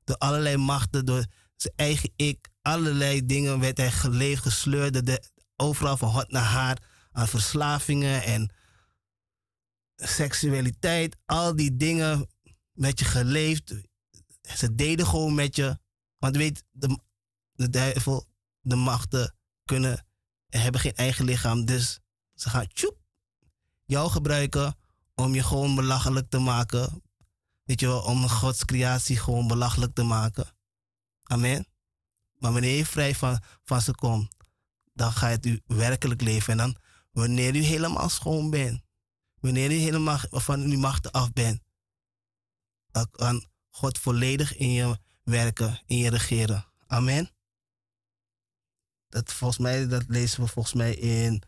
[0.03, 2.49] door allerlei machten, door zijn eigen ik.
[2.61, 5.05] Allerlei dingen werd hij geleefd, gesleurd.
[5.05, 5.23] De,
[5.55, 6.77] overal van hot naar haar.
[7.11, 8.53] Aan verslavingen en
[9.95, 11.17] seksualiteit.
[11.25, 12.29] Al die dingen
[12.71, 13.73] met je geleefd.
[14.41, 15.79] Ze deden gewoon met je.
[16.17, 16.99] Want weet, de,
[17.51, 18.25] de duivel,
[18.59, 20.05] de machten kunnen,
[20.47, 21.65] hebben geen eigen lichaam.
[21.65, 21.99] Dus
[22.33, 22.67] ze gaan
[23.85, 24.79] jou gebruiken
[25.15, 27.03] om je gewoon belachelijk te maken.
[27.63, 30.55] Weet je wel, om Gods creatie gewoon belachelijk te maken.
[31.23, 31.67] Amen.
[32.37, 34.35] Maar wanneer je vrij van, van ze komt,
[34.93, 36.51] dan gaat u werkelijk leven.
[36.51, 36.75] En dan,
[37.11, 38.81] wanneer u helemaal schoon bent,
[39.39, 41.61] wanneer u helemaal van uw machten af bent,
[42.91, 46.65] dan kan God volledig in je werken, in je regeren.
[46.87, 47.29] Amen.
[49.09, 51.43] Dat, volgens mij, dat lezen we volgens mij in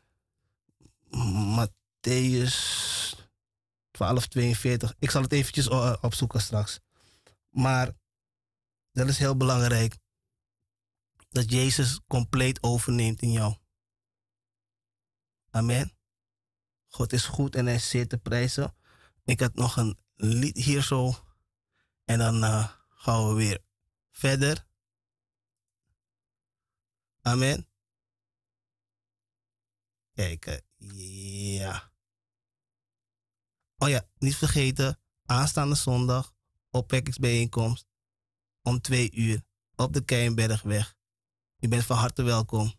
[1.57, 2.55] Matthäus
[3.93, 4.93] 12, 42.
[4.99, 6.79] Ik zal het eventjes o- opzoeken straks.
[7.49, 7.91] Maar
[8.91, 9.97] dat is heel belangrijk.
[11.29, 13.55] Dat Jezus compleet overneemt in jou.
[15.49, 15.97] Amen.
[16.87, 18.75] God is goed en hij zeer te prijzen.
[19.23, 21.13] Ik had nog een lied hier zo.
[22.05, 23.63] En dan eh, gaan we weer
[24.11, 24.67] verder.
[27.21, 27.67] Amen.
[30.13, 30.57] Kijk, eh,
[31.57, 31.92] ja.
[33.83, 36.33] Oh ja, niet vergeten, aanstaande zondag
[36.69, 37.87] opwekkingsbijeenkomst
[38.61, 39.41] om twee uur
[39.75, 40.95] op de Keienbergweg.
[41.59, 42.73] U bent van harte welkom.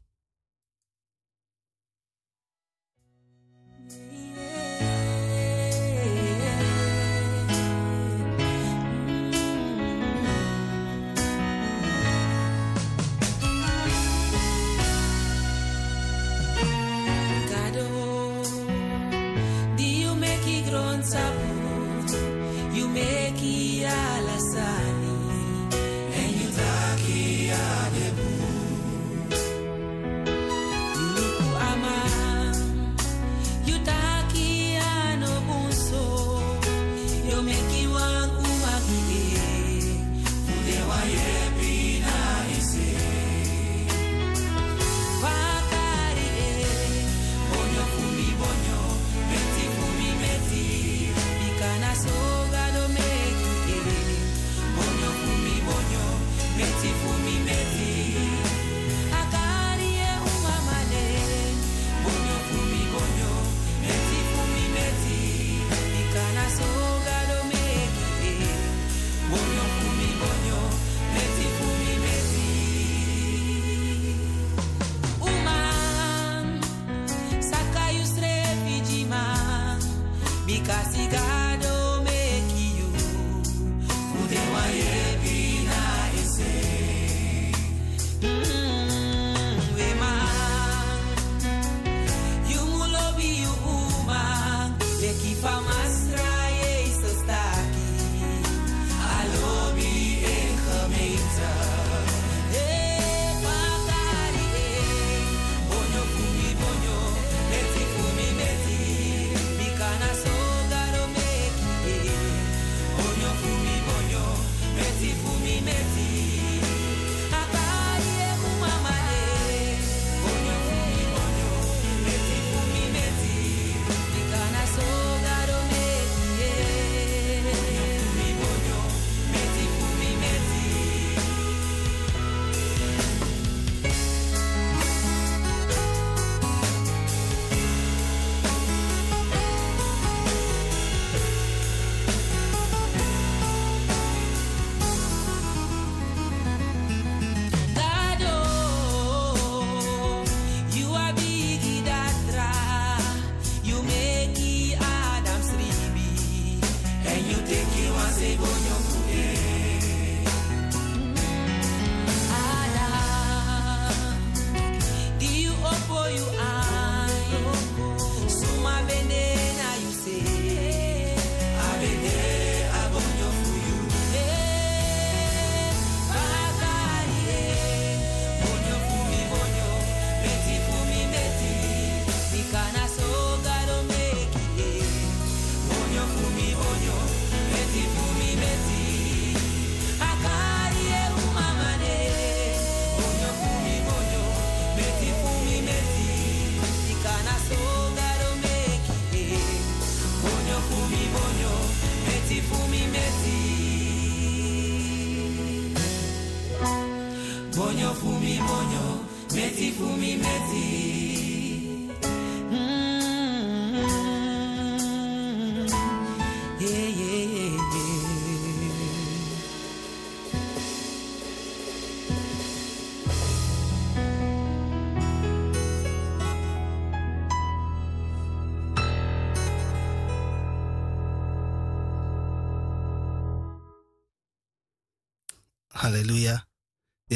[158.25, 158.64] rendezvous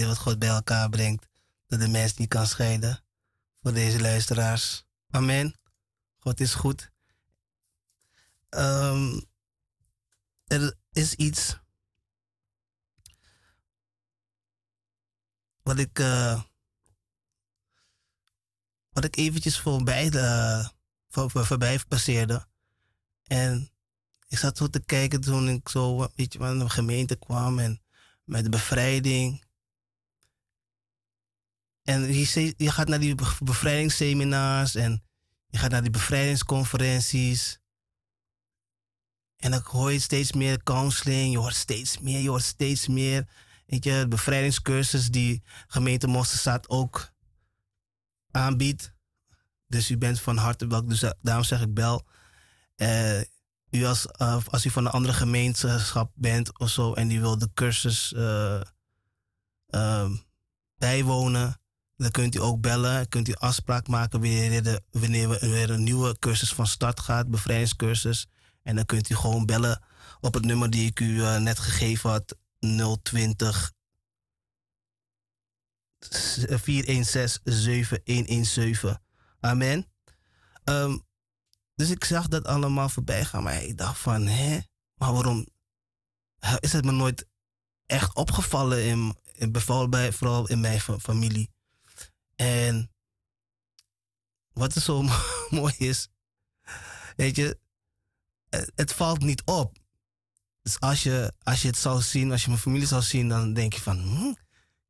[0.07, 1.29] Wat God bij elkaar brengt.
[1.67, 3.05] Dat de mens niet kan scheiden.
[3.63, 4.85] Voor deze luisteraars.
[5.11, 5.59] Amen.
[6.19, 6.91] God is goed.
[8.49, 9.21] Ehm,
[10.45, 11.59] er is iets.
[15.63, 15.99] Wat ik.
[15.99, 16.43] eh,
[18.99, 20.69] wat ik eventjes voorbij, uh,
[21.09, 22.47] voor, voor, voorbij passeerde.
[23.23, 23.71] En
[24.29, 27.83] ik zat zo te kijken toen ik zo, weet je, aan de gemeente kwam en
[28.25, 29.45] met de bevrijding.
[31.89, 32.13] En
[32.57, 35.05] je, gaat naar die be- bevrijdingsseminars en
[35.47, 37.59] je gaat naar die bevrijdingsconferenties.
[39.37, 43.29] En dan hoor je steeds meer counseling, je hoort steeds meer, je hoort steeds meer.
[43.67, 47.13] Weet je, de bevrijdingscursus die gemeente Mosterstad ook
[48.31, 48.93] aanbiedt.
[49.67, 52.07] Dus u bent van harte welkom, dus da- daarom zeg ik bel.
[52.75, 53.21] Eh,
[53.71, 57.39] u als, eh, als u van een andere gemeenschap bent of zo en die wil
[57.39, 60.11] de cursus eh,
[60.79, 61.61] bijwonen,
[61.99, 63.09] dan kunt u ook bellen.
[63.09, 67.31] Kunt u afspraak maken wanneer, de, wanneer we weer een nieuwe cursus van start gaat,
[67.31, 68.27] bevrijdingscursus.
[68.63, 69.83] En dan kunt u gewoon bellen
[70.21, 72.37] op het nummer die ik u eh, net gegeven had,
[73.03, 73.73] 020
[76.07, 76.11] 416-7117.
[79.41, 79.87] Amen.
[80.65, 80.99] Ehm,
[81.75, 84.59] dus ik zag dat allemaal voorbij gaan, maar ik dacht van, hè,
[84.95, 85.47] maar waarom
[86.61, 87.27] is het me nooit
[87.87, 89.53] echt opgevallen in, in
[89.89, 91.51] bij, vooral in mijn fa- familie.
[92.39, 92.91] En
[94.53, 95.05] wat er zo
[95.51, 96.09] mooi is,
[97.17, 97.59] weet je,
[98.75, 99.77] het, valt niet op.
[100.63, 103.53] Dus als je, als je het zou zien, als je mijn familie zou zien, dan
[103.53, 104.33] denk je van, hm,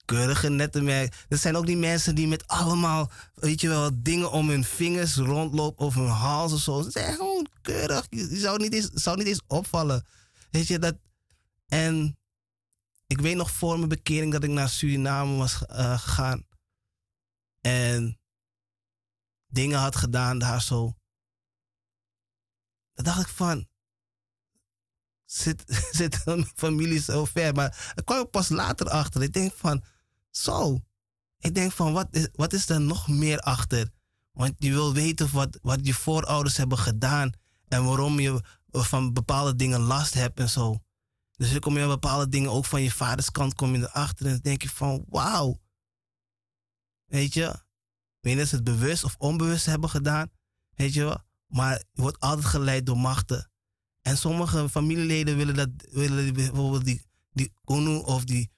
[0.04, 1.26] keurige nette merk.
[1.28, 5.16] Er zijn ook die mensen die met allemaal, weet je wel, dingen om hun vingers
[5.16, 6.82] rondlopen of hun hals of zo.
[6.82, 8.06] Ze zijn gewoon keurig.
[8.10, 10.06] Je, je zou, niet eens, zou niet eens opvallen.
[10.50, 10.96] Weet je dat?
[11.66, 12.18] En
[13.06, 16.46] ik weet nog voor mijn bekering dat ik naar Suriname was eh, gegaan.
[17.60, 18.20] En
[19.46, 20.96] dingen had gedaan daar zo.
[22.94, 23.68] Dan dacht ik van,
[25.24, 25.64] zit,
[25.98, 27.54] zit mijn familie zo ver?
[27.54, 29.22] Maar ik kwam pas later achter.
[29.22, 29.84] Ik denk van,
[30.30, 30.80] zo.
[31.38, 33.90] Ik denk van, wat is, wat is er nog meer achter?
[34.30, 37.32] Want je wil weten wat, wat je voorouders hebben gedaan.
[37.68, 40.78] En waarom je van bepaalde dingen last hebt en zo.
[41.36, 44.26] Dus dan kom je aan bepaalde dingen ook van je vaders kant kom je erachter.
[44.26, 45.60] En dan denk je van, wauw.
[47.08, 47.54] Weet je?
[48.20, 50.30] Weet ze het bewust of onbewust hebben gedaan.
[50.74, 51.18] Weet je?
[51.46, 53.50] Maar je wordt altijd geleid door machten.
[54.02, 58.50] En sommige familieleden willen dat, willen bijvoorbeeld die, die Unu of die,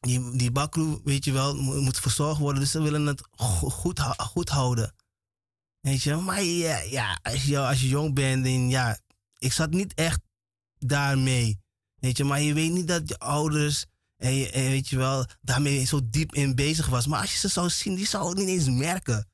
[0.00, 2.60] die, die Bakru, weet je wel, mo- moet verzorgd worden.
[2.60, 4.94] Dus ze willen het go- goed, goed houden.
[5.80, 8.98] Weet je, maar ja, ja als, je, als je jong bent, en ja,
[9.38, 10.20] ik zat niet echt
[10.78, 11.60] daarmee.
[11.94, 13.86] Weet je, maar je weet niet dat je ouders,
[14.24, 17.06] en, je- en weet je wel, daarmee zo diep in bezig was.
[17.06, 19.28] Maar als je ze zou zien, die zou het niet eens merken.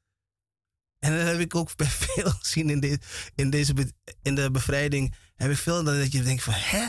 [0.99, 2.99] En dat heb ik ook bij veel gezien in, de,
[3.35, 3.75] in, deze,
[4.23, 5.15] in de bevrijding.
[5.37, 6.87] Heb ik veel dat je denkt van, hè?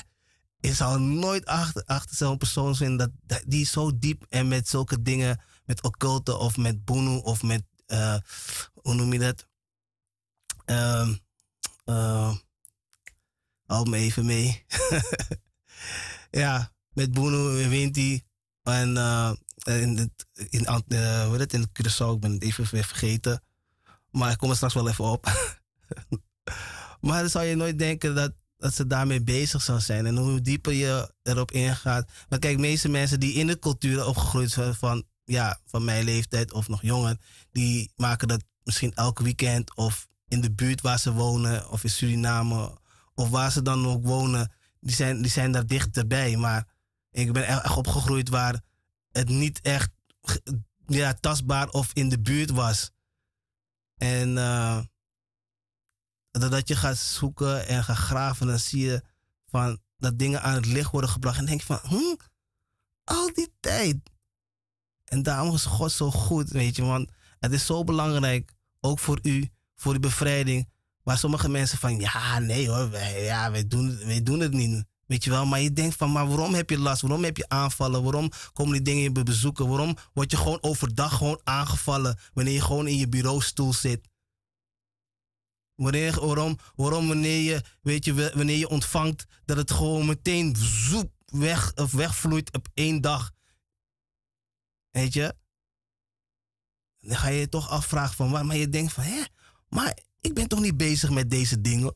[0.59, 3.09] Ik zou nooit achter, achter zo'n persoon zijn dat,
[3.47, 8.17] die zo diep en met zulke dingen, met occulte of met boenu of met, eh,
[8.73, 9.47] hoe noem je dat?
[10.65, 11.15] Ehm
[11.85, 12.35] eh,
[13.65, 14.65] hou me even mee.
[16.43, 18.23] ja, met boenu en Winti
[18.63, 19.31] en eh,
[19.63, 23.43] in, het, in, eh, hoe het, in Curaçao, ik ben het even weer vergeten.
[24.11, 25.25] Maar ik kom er straks wel even op.
[27.01, 30.05] maar dan zou je nooit denken dat, dat ze daarmee bezig zou zijn.
[30.05, 32.09] En hoe dieper je erop ingaat.
[32.29, 36.53] Maar kijk, meeste mensen die in de cultuur opgegroeid zijn van, ja, van mijn leeftijd
[36.53, 37.17] of nog jonger,
[37.51, 41.89] die maken dat misschien elk weekend of in de buurt waar ze wonen of in
[41.89, 42.77] Suriname
[43.13, 46.37] of waar ze dan ook wonen, die zijn, die zijn daar dichterbij.
[46.37, 46.67] Maar
[47.11, 48.61] ik ben echt opgegroeid waar
[49.11, 49.89] het niet echt
[50.85, 52.91] ja, tastbaar of in de buurt was.
[53.97, 54.79] En eh,
[56.31, 59.03] doordat je gaat zoeken en gaat graven, dan zie je
[59.47, 61.37] van dat dingen aan het licht worden gebracht.
[61.37, 62.15] En denk je van, hm,
[63.03, 63.97] al die tijd.
[65.05, 66.81] En daarom is God zo goed, weet je.
[66.83, 70.69] Want het is zo belangrijk, ook voor u, voor de bevrijding.
[71.03, 74.85] Waar sommige mensen van, ja, nee hoor, ja, wij, doen, wij doen het niet.
[75.11, 77.01] Weet je wel, maar je denkt van, maar waarom heb je last?
[77.01, 78.03] Waarom heb je aanvallen?
[78.03, 79.67] Waarom komen die dingen je be- bezoeken?
[79.67, 84.09] Waarom word je gewoon overdag gewoon aangevallen wanneer je gewoon in je bureaustoel zit?
[85.75, 91.11] Wanneer, waarom, waarom wanneer je, weet je, wanneer je ontvangt, dat het gewoon meteen zoep
[91.25, 93.31] weg, of wegvloeit op één dag.
[94.89, 95.35] Weet je?
[96.99, 99.21] Dan ga je je toch afvragen van waar, maar je denkt van, hè,
[99.67, 101.95] maar ik ben toch niet bezig met deze dingen?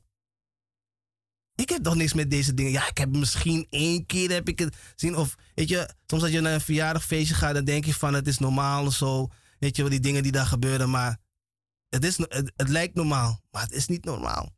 [1.55, 2.71] Ik heb toch niks met deze dingen.
[2.71, 5.15] Ja, ik heb misschien één keer heb ik het zien.
[5.15, 8.27] Of weet je, soms als je naar een verjaardagfeestje gaat, dan denk je van het
[8.27, 9.27] is normaal of zo.
[9.59, 10.89] Weet je wel, die dingen die daar gebeuren.
[10.89, 11.17] Maar
[11.89, 14.55] het, is, het, het lijkt normaal, maar het is niet normaal.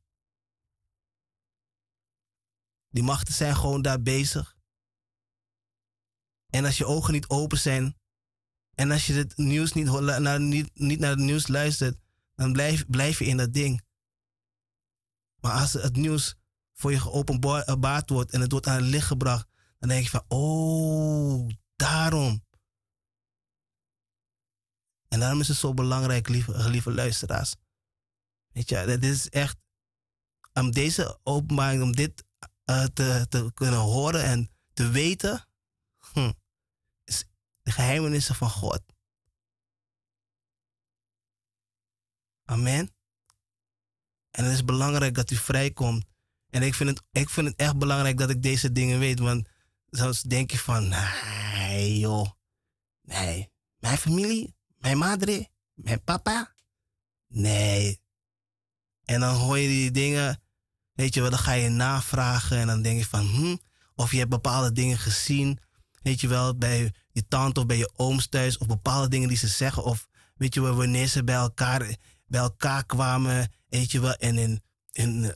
[2.89, 4.55] Die machten zijn gewoon daar bezig.
[6.49, 7.95] En als je ogen niet open zijn.
[8.75, 11.97] En als je het nieuws niet, naar, niet, niet naar het nieuws luistert.
[12.35, 13.81] Dan blijf, blijf je in dat ding.
[15.39, 16.35] Maar als het nieuws
[16.77, 19.47] voor je geopenbaard wordt en het wordt aan het licht gebracht,
[19.79, 22.45] dan denk je van, oh, daarom.
[25.07, 27.55] En daarom is het zo belangrijk, lieve, lieve luisteraars.
[28.51, 29.57] Weet je, dit is echt,
[30.53, 32.23] om deze openbaring, om dit
[32.63, 35.47] eh, te, te kunnen horen en te weten,
[36.13, 36.31] hm,
[37.03, 37.25] is
[37.61, 38.81] de geheimenissen van God.
[42.43, 42.95] Amen.
[44.31, 46.06] En het is belangrijk dat u vrijkomt.
[46.49, 49.19] En ik vind, het, ik vind het echt belangrijk dat ik deze dingen weet.
[49.19, 49.47] Want
[49.89, 52.29] soms denk je van, nee joh.
[53.01, 53.51] Nee.
[53.79, 56.53] Mijn familie, mijn madre, mijn papa.
[57.27, 58.01] Nee.
[59.05, 60.41] En dan hoor je die dingen.
[60.93, 62.57] Weet je wel, dan ga je navragen.
[62.57, 63.55] En dan denk je van, hm.
[63.95, 65.59] Of je hebt bepaalde dingen gezien.
[66.01, 68.57] Weet je wel, bij je tante of bij je ooms thuis.
[68.57, 69.83] Of bepaalde dingen die ze zeggen.
[69.83, 71.95] Of weet je wel, wanneer ze bij elkaar,
[72.25, 73.51] bij elkaar kwamen.
[73.69, 75.35] Weet je wel, en in, in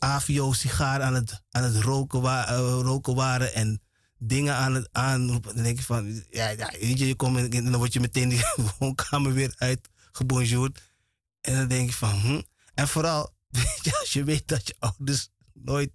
[0.00, 3.82] AVO-sigaar aan het, aan het roken, eh, roken waren en
[4.18, 5.54] dingen aan het aanroepen.
[5.54, 8.28] Dan denk je van, ja, ja weet je, je komt en dan word je meteen
[8.28, 8.42] die
[8.78, 10.82] woonkamer weer uitgebonjourd.
[11.40, 12.40] En dan denk je van, hm.
[12.74, 15.92] En vooral, weet je, als je weet dat je ouders nooit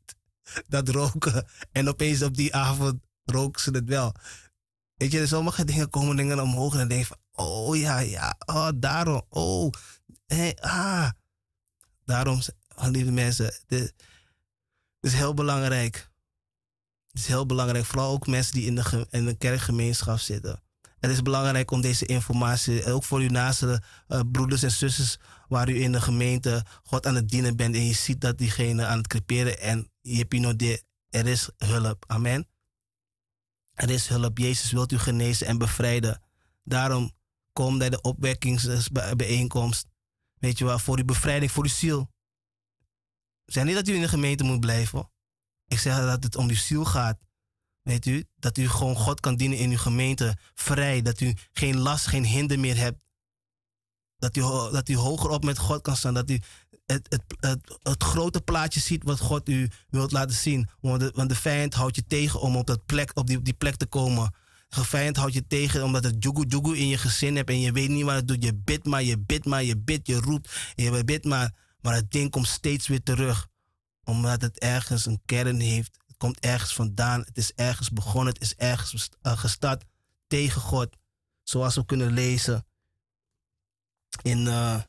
[0.68, 4.15] dat roken en opeens op die avond roken ze het wel.
[4.95, 8.36] Weet je, sommige dingen komen dingen omhoog en dan denk je van, oh ja, ja,
[8.45, 9.72] oh daarom, oh,
[10.26, 11.10] hey, ah.
[12.06, 12.41] Daarom,
[12.76, 13.94] lieve mensen, dit,
[15.00, 16.10] is heel belangrijk.
[17.08, 20.64] Het is heel belangrijk, vooral ook mensen die in de, de kerkgemeenschap zitten.
[21.00, 25.70] Het is belangrijk om deze informatie, ook voor uw naaste eh, broeders en zusters, waar
[25.70, 28.98] u in de gemeente God aan het dienen bent en je ziet dat diegene aan
[28.98, 32.04] het creperen en je hebt dit, er is hulp.
[32.08, 32.48] Amen.
[33.74, 34.38] Er is hulp.
[34.38, 36.22] Jezus wilt u genezen en bevrijden.
[36.64, 37.12] Daarom
[37.54, 39.88] kom bij de opwekkingsbijeenkomst.
[40.40, 42.10] Weet je wel, voor uw bevrijding, voor uw ziel.
[43.46, 45.12] Zeg niet dat u in de gemeente moet blijven.
[45.68, 47.18] Ik zeg dat het om uw ziel gaat.
[47.82, 50.38] Weet u, dat u gewoon God kan dienen in uw gemeente.
[50.54, 53.00] Vrij, dat u geen last, geen hinder meer hebt.
[54.18, 54.42] Dat u,
[54.72, 56.14] dat u hoger op met God kan staan.
[56.14, 56.40] Dat u
[56.86, 60.70] het, het, het, het grote plaatje ziet wat God u wilt laten zien.
[60.80, 63.54] Want de, want de vijand houdt je tegen om op, dat plek, op, die, die
[63.54, 64.34] plek te komen.
[64.68, 67.90] De vijand houdt je tegen omdat het jugu in je gezin hebt en je weet
[67.90, 68.44] niet wat het doet.
[68.44, 71.64] Je bidt maar, je bidt maar, je bidt, je roept en je bidt maar.
[71.86, 73.49] Maar het ding komt steeds weer terug.
[74.03, 75.98] Omdat het ergens een kern heeft.
[76.07, 77.22] Het komt ergens vandaan.
[77.22, 78.34] Het is ergens begonnen.
[78.34, 79.84] Het is ergens eh, gestart
[80.28, 80.95] tegen God.
[81.44, 82.68] Zoals we kunnen lezen
[84.22, 84.82] in eh,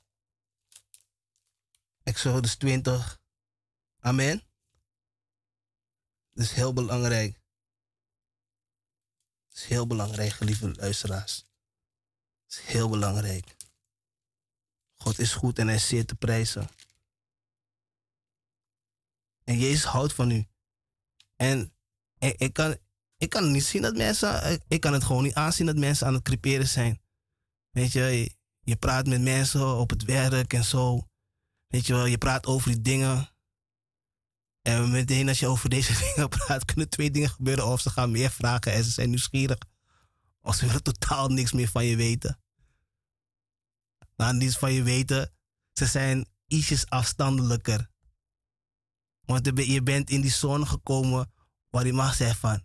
[2.03, 3.21] Exodus 20.
[4.01, 4.43] Amen.
[6.33, 7.41] Dat is heel belangrijk.
[9.49, 11.47] Het is heel belangrijk, geliefde luisteraars.
[12.45, 13.57] Het is heel belangrijk.
[14.95, 16.69] God is goed en hij is zeer te prijzen.
[19.49, 20.47] En Jezus houdt van u.
[21.37, 21.73] En
[22.19, 22.77] ik, kan,
[23.17, 26.15] ik kan niet zien dat mensen, ik, kan het gewoon niet aanzien dat mensen aan
[26.15, 27.03] het creperen zijn.
[27.71, 31.09] Weet je, je, je praat met mensen op het werk en zo.
[31.67, 33.31] Weet je wel, je praat over die dingen.
[34.63, 37.67] En meteen als je over deze dingen praat, kunnen twee dingen gebeuren.
[37.67, 39.59] Of ze gaan meer vragen en ze zijn nieuwsgierig.
[40.41, 42.41] Of ze willen totaal niks meer van je weten.
[44.17, 45.33] Nou, niets van je weten.
[45.73, 47.91] Ze zijn ietsjes afstandelijker.
[49.27, 51.33] Want je ben- je bent in die zone gekomen
[51.71, 52.65] waar je mag zeggen van...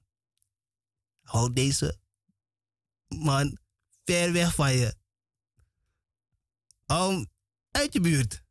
[1.21, 1.99] Hou deze
[3.07, 3.57] man
[4.03, 4.95] ver weg van je.
[6.85, 7.25] Hou
[7.71, 8.43] uit je buurt.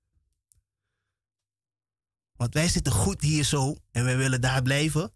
[2.33, 5.15] Want wij zitten goed hier zo en wij willen daar blijven.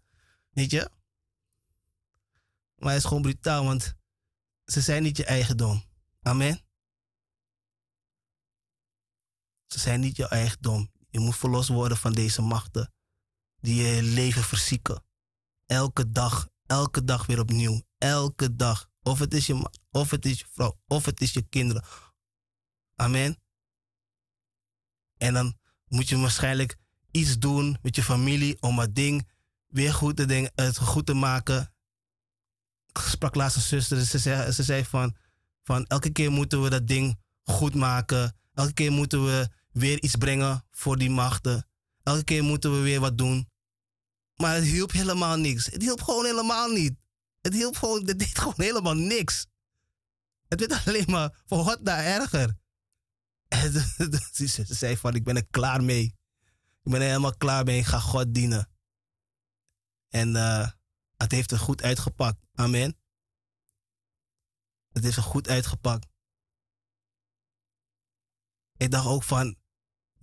[0.49, 0.89] Weet je?
[2.75, 3.95] Maar het is gewoon brutaal, want
[4.65, 5.83] ze zijn niet je eigendom.
[6.21, 6.61] Amen.
[9.65, 10.91] Ze zijn niet je eigendom.
[11.15, 12.93] Je moet verlost worden van deze machten
[13.59, 15.03] die je leven verzieken.
[15.65, 17.81] Elke dag, elke dag weer opnieuw.
[17.97, 18.89] Elke dag.
[19.01, 21.83] Of het is je of het is je vrouw, of het is je kinderen.
[22.95, 23.37] Amen.
[25.17, 26.77] En dan moet je waarschijnlijk
[27.11, 29.31] iets doen met je familie om het ding
[29.67, 31.73] weer goed te, het goed te maken.
[32.87, 35.15] Ik sprak laatst een zuster, ze zei, ze zei van,
[35.63, 38.37] van elke keer moeten we dat ding goed maken.
[38.53, 41.67] Elke keer moeten we weer iets brengen voor die machten.
[42.03, 43.49] Elke keer moeten we weer wat doen.
[44.35, 45.65] Maar het hielp helemaal niks.
[45.65, 46.95] Het hielp gewoon helemaal niet.
[47.41, 49.45] Het hielp gewoon, het deed gewoon helemaal niks.
[50.47, 52.57] Het werd alleen maar voor wat daar erger.
[53.47, 53.71] En
[54.47, 56.03] ze zei van, ik ben er klaar mee.
[56.83, 57.79] Ik ben er helemaal klaar mee.
[57.79, 58.69] Ik ga God dienen.
[60.09, 60.69] En eh,
[61.17, 62.45] het heeft er goed uitgepakt.
[62.53, 62.97] Amen.
[64.91, 66.07] Het heeft er goed uitgepakt.
[68.77, 69.57] Ik dacht ook van,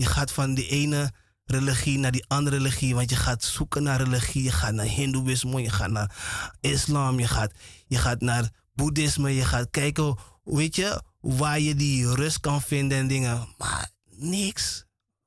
[0.02, 1.12] je gaat van die ene
[1.44, 2.94] religie naar die andere religie.
[2.94, 4.42] Want je gaat zoeken naar religie.
[4.42, 6.16] Je gaat naar hindoeïsme, je gaat naar
[6.60, 7.52] islam, je gaat,
[7.86, 9.30] je gaat naar boeddhisme.
[9.34, 13.54] Je gaat kijken, weet je, waar je die rust kan vinden en dingen.
[13.58, 14.84] Maar niks.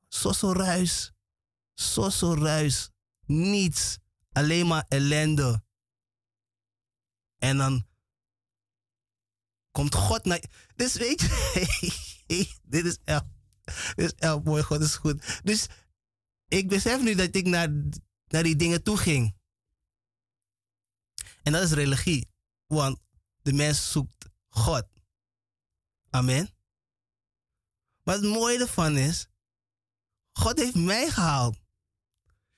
[0.08, 1.12] Zo zo ruis.
[1.74, 2.90] Zo zo ruis.
[3.26, 3.98] Niets.
[4.32, 5.64] Alleen maar ellende.
[7.38, 7.86] En dan
[9.70, 10.42] komt God naar.
[10.76, 11.20] Dus weet
[12.26, 13.24] je, dit is echt,
[13.94, 14.62] is echt mooi.
[14.62, 15.40] God is goed.
[15.42, 15.66] Dus
[16.48, 17.68] ik besef nu dat ik naar,
[18.26, 19.34] naar die dingen toe ging.
[21.42, 22.28] En dat is religie.
[22.66, 22.98] Want
[23.42, 24.86] de mens zoekt God.
[26.10, 26.54] Amen.
[28.02, 29.26] Maar het mooie ervan is,
[30.32, 31.58] God heeft mij gehaald.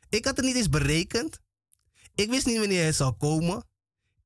[0.08, 1.40] Ik had het niet eens berekend.
[2.14, 3.68] Ik wist niet wanneer hij zou komen.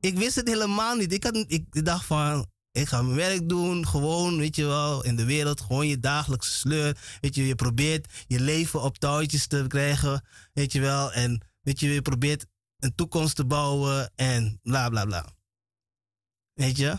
[0.00, 1.12] Ik wist het helemaal niet.
[1.12, 5.16] Ik, had, ik dacht van, ik ga mijn werk doen, gewoon, weet je wel, in
[5.16, 7.19] de wereld, gewoon je dagelijkse sleur.
[7.20, 11.12] Weet je, je probeert je leven op touwtjes te krijgen, weet je wel.
[11.12, 12.47] En weet je, je probeert
[12.78, 15.35] een toekomst te bouwen en bla bla bla.
[16.53, 16.99] Weet je?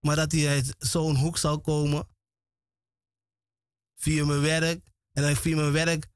[0.00, 2.08] Maar dat hij uit zo'n hoek zal komen,
[3.94, 6.08] via mijn werk, en dan via mijn werk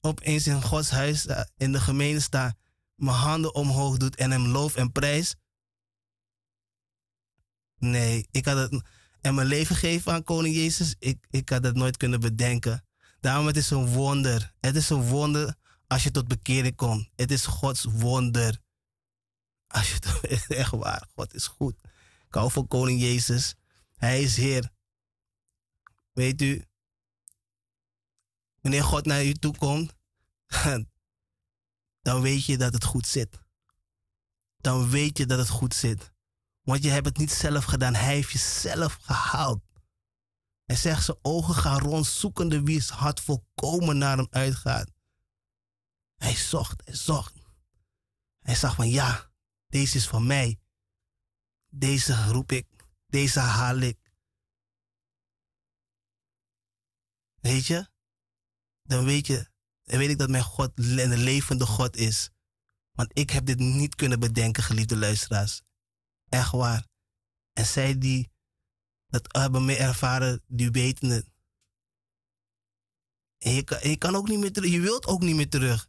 [0.00, 2.54] opeens in Gods huis, eh, in de gemeente sta,
[2.94, 5.34] mijn handen omhoog doet en hem loof en prijs.
[7.90, 8.82] Nee, ik had het.
[9.20, 12.84] En mijn leven geven aan Koning Jezus, ik, ik had het nooit kunnen bedenken.
[13.20, 14.52] Daarom het is een wonder.
[14.60, 15.54] Het is een wonder
[15.86, 17.08] als je tot bekering komt.
[17.16, 18.58] Het is Gods wonder.
[19.66, 21.74] Als je het echt waar, God is goed.
[22.26, 23.54] Ik hou van Koning Jezus.
[23.96, 24.70] Hij is Heer.
[26.12, 26.64] Weet u,
[28.60, 29.92] wanneer God naar u toe komt,
[32.02, 33.38] dan weet je dat het goed zit.
[34.56, 36.13] Dan weet je dat het goed zit.
[36.64, 37.94] Want je hebt het niet zelf gedaan.
[37.94, 39.62] Hij heeft je zelf gehaald.
[40.64, 44.90] Hij zegt, zijn ogen gaan rond, zoekende wie zijn hart volkomen naar hem uitgaat.
[46.14, 47.34] Hij zocht, hij zocht.
[48.38, 49.32] Hij zag van, ja,
[49.66, 50.60] deze is van mij.
[51.68, 52.66] Deze roep ik,
[53.06, 53.98] deze haal ik.
[57.40, 57.88] Weet je?
[58.82, 59.50] Dan weet je,
[59.82, 62.30] dan weet ik dat mijn God een levende God is.
[62.92, 65.62] Want ik heb dit niet kunnen bedenken, geliefde luisteraars.
[66.28, 66.86] Echt waar.
[67.52, 68.32] En zij die
[69.14, 71.32] dat hebben mee ervaren, die weten het.
[73.38, 73.52] En
[73.90, 74.70] je kan, ook niet meer terug.
[74.70, 75.88] Je wilt ook niet meer terug.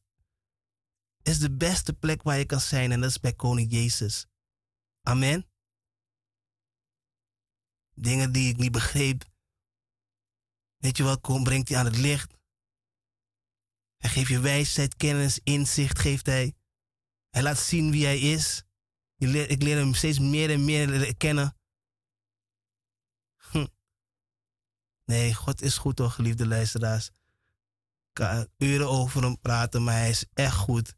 [1.17, 4.27] Het is de beste plek waar je kan zijn en dat is bij Koning Jezus.
[5.01, 5.49] Amen.
[7.93, 9.23] Dingen die ik niet begreep.
[10.77, 12.33] Weet je wat, kom, brengt hij aan het licht.
[13.97, 16.55] Hij geeft je wijsheid, kennis, inzicht geeft hij.
[17.29, 18.64] Hij laat zien wie hij is.
[19.17, 21.57] Ik leer hem steeds meer en meer kennen.
[23.51, 23.67] Hm.
[25.05, 27.07] Nee, God is goed toch, geliefde luisteraars.
[27.07, 30.95] Ik kan uren over hem praten, maar hij is echt goed.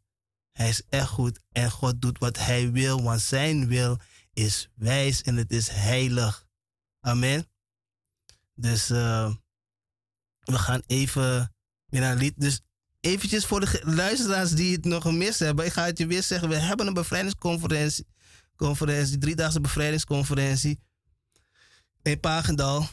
[0.52, 3.99] Hij is echt goed en God doet wat hij wil, want zijn wil
[4.34, 6.48] is wijs en het is heilig.
[6.99, 7.49] Amen.
[8.53, 9.35] Dus uh,
[10.39, 11.56] we gaan even
[11.89, 12.39] naar lied.
[12.39, 12.61] Dus
[12.99, 15.65] eventjes voor de luisteraars die het nog gemist hebben.
[15.65, 16.49] Ik ga het je weer zeggen.
[16.49, 18.07] We hebben een bevrijdingsconferentie.
[18.56, 20.80] Conferentie, driedaagse bevrijdingsconferentie.
[22.02, 22.88] In Pagendal.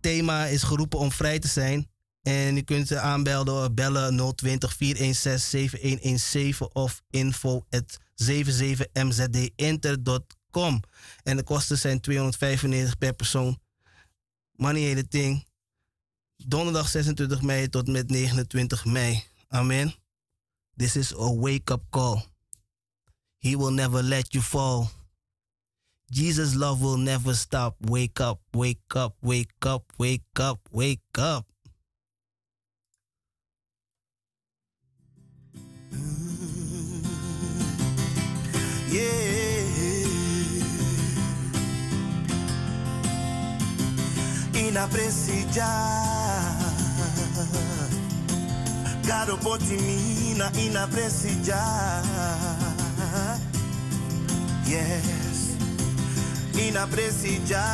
[0.00, 1.92] Thema is geroepen om vrij te zijn.
[2.22, 7.66] En je kunt aanbellen, bellen 020 416 7117 of info
[8.14, 10.80] 77mzdinter.com.
[11.22, 13.60] En de kosten zijn 295 per persoon.
[14.52, 15.46] Money hele ding.
[16.46, 19.24] Donderdag 26 mei tot met 29 mei.
[19.48, 19.94] Amen.
[20.76, 22.22] This is a wake-up call.
[23.38, 24.90] He will never let you fall.
[26.10, 27.76] Jesus' love will never stop.
[27.80, 31.53] Wake up, wake up, wake up, wake up, wake up.
[44.74, 45.68] Ina presija.
[49.06, 51.62] Garo poti mina ina presija.
[54.66, 55.54] Yes,
[56.68, 57.64] ina presija.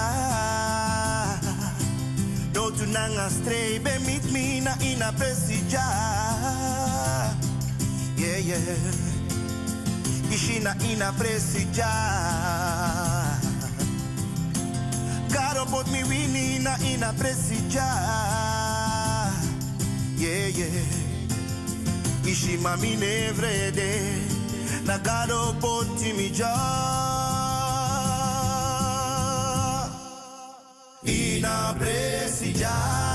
[2.55, 5.85] No tu nanga strebe mit mina ina presija.
[8.19, 8.61] Yeah, yeah.
[10.35, 11.91] Ishina ina presija.
[15.33, 17.13] Caro bought me Winnie in a in yeah
[17.71, 17.81] yeah.
[20.17, 20.85] Yeah, yeah.
[22.25, 23.91] Ishima mine vrede.
[24.85, 26.55] Na caro bought me ja.
[31.05, 33.11] In a presidia.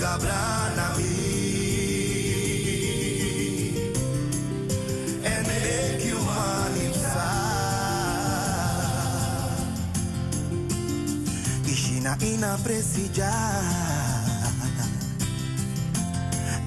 [0.00, 0.49] Cabral.
[12.22, 13.32] Ina presija,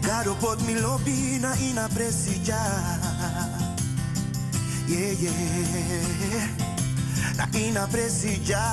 [0.02, 1.54] garo pot mi lobina.
[1.62, 2.58] Ina presija,
[4.88, 6.48] Yeah, yeah.
[7.38, 8.64] Na ina presija,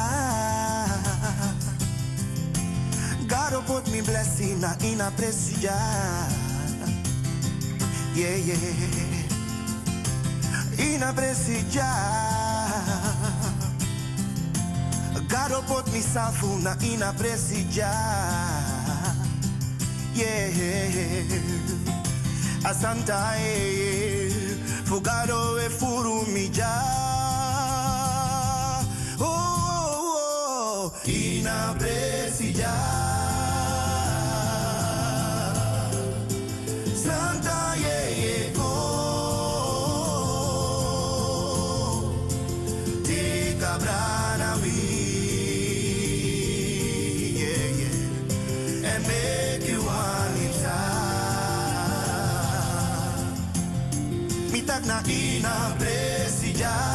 [3.29, 5.77] garo pot mi blessing Ina presija,
[8.15, 9.31] Yeah, yeah.
[10.79, 11.91] Ina Inapresija
[15.31, 15.49] presija.
[15.49, 17.91] Garo pot mi safu na ina presija.
[20.15, 21.25] Yeah.
[22.65, 24.31] Asanta eh.
[24.85, 26.83] Fugado e furu mi ja.
[29.19, 30.93] Oh, oh, oh.
[31.07, 33.10] Ina presija.
[55.11, 55.81] Mitak
[56.61, 56.90] na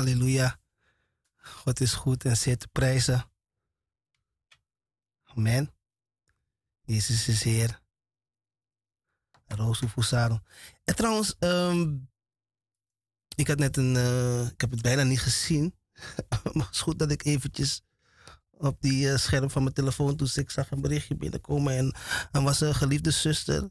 [0.00, 0.58] Halleluja.
[1.36, 3.30] God is goed en zeer te prijzen.
[5.24, 5.74] Amen.
[6.84, 7.80] Jezus is Heer.
[9.46, 10.38] Roos Fusaro.
[10.84, 11.96] En trouwens, ehm,
[13.34, 13.96] ik had net een.
[13.96, 15.74] eh, ik heb het bijna niet gezien.
[16.54, 17.82] maar het is goed dat ik eventjes
[18.50, 21.76] op die eh, scherm van mijn telefoon toen ik zag een berichtje binnenkomen.
[21.76, 21.94] En
[22.32, 23.70] er was een geliefde zuster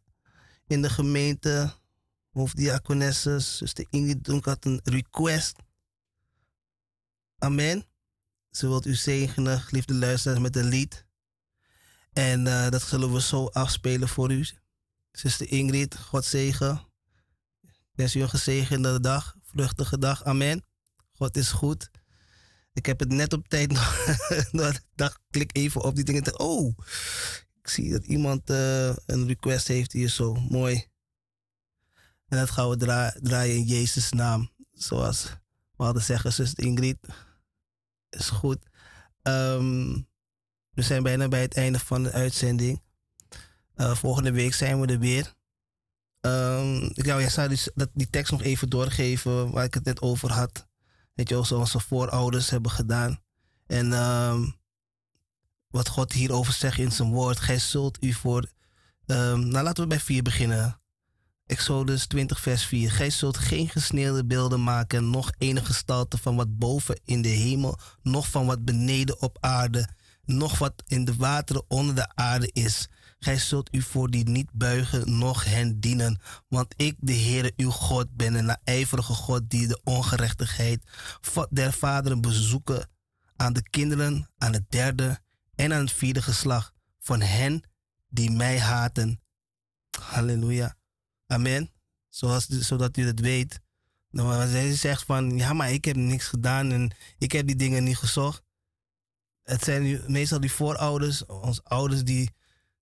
[0.68, 1.74] in de gemeente,
[2.32, 5.68] hoofddiakonesse, zuster Ingrid Donk had een request.
[7.40, 7.86] Amen.
[8.52, 11.06] Ze wilt u zegenen, geliefde luisteraars, met een lied.
[12.14, 14.48] En eh, dat zullen we zo afspelen voor u.
[15.12, 16.88] Zuster Ingrid, God zegen.
[17.92, 20.24] Wens u een gezegende dag, vluchtige dag.
[20.24, 20.66] Amen.
[21.12, 21.90] God is goed.
[22.74, 23.72] Ik heb het net op tijd
[24.52, 24.82] nog.
[24.96, 26.40] dacht, klik even op die dingen.
[26.40, 26.78] Oh,
[27.62, 30.34] ik zie dat iemand eh, een request heeft hier zo.
[30.34, 30.88] Mooi.
[32.28, 34.52] En dat gaan we dra- draaien in Jezus' naam.
[34.72, 35.24] Zoals
[35.78, 36.98] we hadden zeggen, zuster Ingrid.
[38.10, 38.60] Is goed.
[39.22, 40.02] Ehm,
[40.70, 42.82] we zijn bijna bij het einde van de uitzending.
[43.76, 45.34] Eh, volgende week zijn we er weer.
[46.22, 47.60] Ehm, ik wou ja, zou die,
[47.94, 50.68] die tekst nog even doorgeven waar ik het net over had.
[51.14, 53.22] Weet je zoals onze voorouders hebben gedaan.
[53.66, 54.50] En ehm,
[55.68, 57.40] wat God hierover zegt in zijn woord.
[57.40, 58.50] Gij zult u voor...
[59.06, 60.79] nou, laten we bij 4 beginnen.
[61.50, 62.92] Exodus 20 vers 4.
[62.92, 67.80] Gij zult geen gesneeuwde beelden maken, noch enige gestalte van wat boven in de hemel,
[68.02, 69.90] noch van wat beneden op aarde,
[70.26, 72.88] noch wat in de wateren onder de aarde is.
[73.20, 76.20] Gij zult u voor die niet buigen, noch hen dienen.
[76.48, 80.84] Want ik, de Heere uw God, ben een naijverige God die de ongerechtigheid
[81.50, 82.90] der vaderen bezoeken
[83.36, 85.20] aan de kinderen, aan het derde
[85.56, 87.64] en aan het vierde geslacht van hen
[88.10, 89.22] die mij haten.
[90.00, 90.78] Halleluja.
[91.32, 91.70] Amen.
[92.10, 93.60] Zoals, zodat u het weet.
[94.12, 97.56] Nou, als hij zegt van, ja, maar ik heb niks gedaan en ik heb die
[97.56, 98.44] dingen niet gezocht.
[99.44, 102.30] Het zijn meestal die voorouders, onze ouders die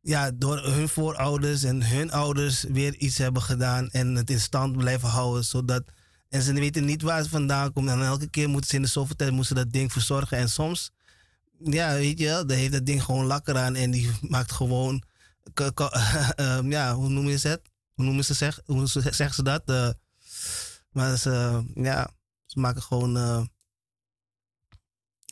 [0.02, 4.78] ja, door hun voorouders en hun ouders weer iets hebben gedaan en het in stand
[4.78, 5.45] blijven houden.
[5.45, 5.84] Zodat,
[6.30, 7.90] en ze weten niet waar het vandaan komt.
[7.90, 10.38] En elke keer moeten ze in de zoveel tijd moeten ze dat ding verzorgen.
[10.38, 10.91] En soms,
[11.60, 15.03] ja, weet je heeft dat ding gewoon lakker aan en die maakt gewoon,
[16.36, 17.61] ehm, ja, hoe noem je het?
[17.98, 19.64] Hoe noemen ze, zeg, hoe ze- zeggen ze dat?
[19.69, 19.90] Eh,
[20.90, 22.14] maar ze, ja,
[22.45, 23.45] ze maken gewoon eh,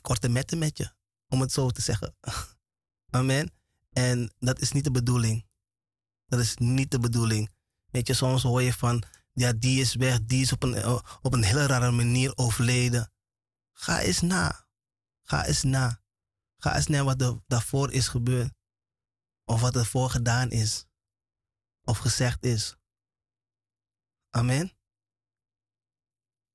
[0.02, 0.92] korte metten met je,
[1.28, 2.16] om het zo te zeggen.
[3.10, 3.52] Amen.
[3.94, 5.46] En dat is niet de bedoeling.
[6.26, 7.50] Dat is niet de bedoeling.
[7.86, 11.00] Weet je, soms hoor je van, ja, die is weg, die is op een, eh,
[11.22, 13.12] op een hele rare manier overleden.
[13.74, 14.68] Ga eens na.
[15.24, 16.02] Ga eens na.
[16.58, 18.54] Ga eens naar wat er daarvoor is gebeurd.
[19.44, 20.86] Of wat ervoor gedaan is.
[21.86, 22.76] Of gezegd is.
[24.30, 24.74] Amen.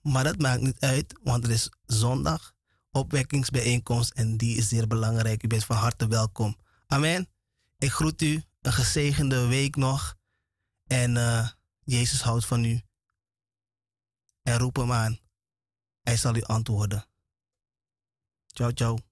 [0.02, 2.54] Maar dat maakt niet uit, want er is zondag
[2.92, 5.44] opwekkingsbijeenkomst en die is zeer belangrijk.
[5.44, 6.58] U bent van harte welkom.
[6.88, 7.30] Amen.
[7.78, 10.16] Ik groet u een gezegende week nog
[10.88, 11.48] en eh,
[11.92, 12.82] Jezus houdt van u.
[14.42, 15.20] En roep hem aan.
[16.02, 17.06] Hij zal u antwoorden.
[18.46, 19.11] Ciao, ciao.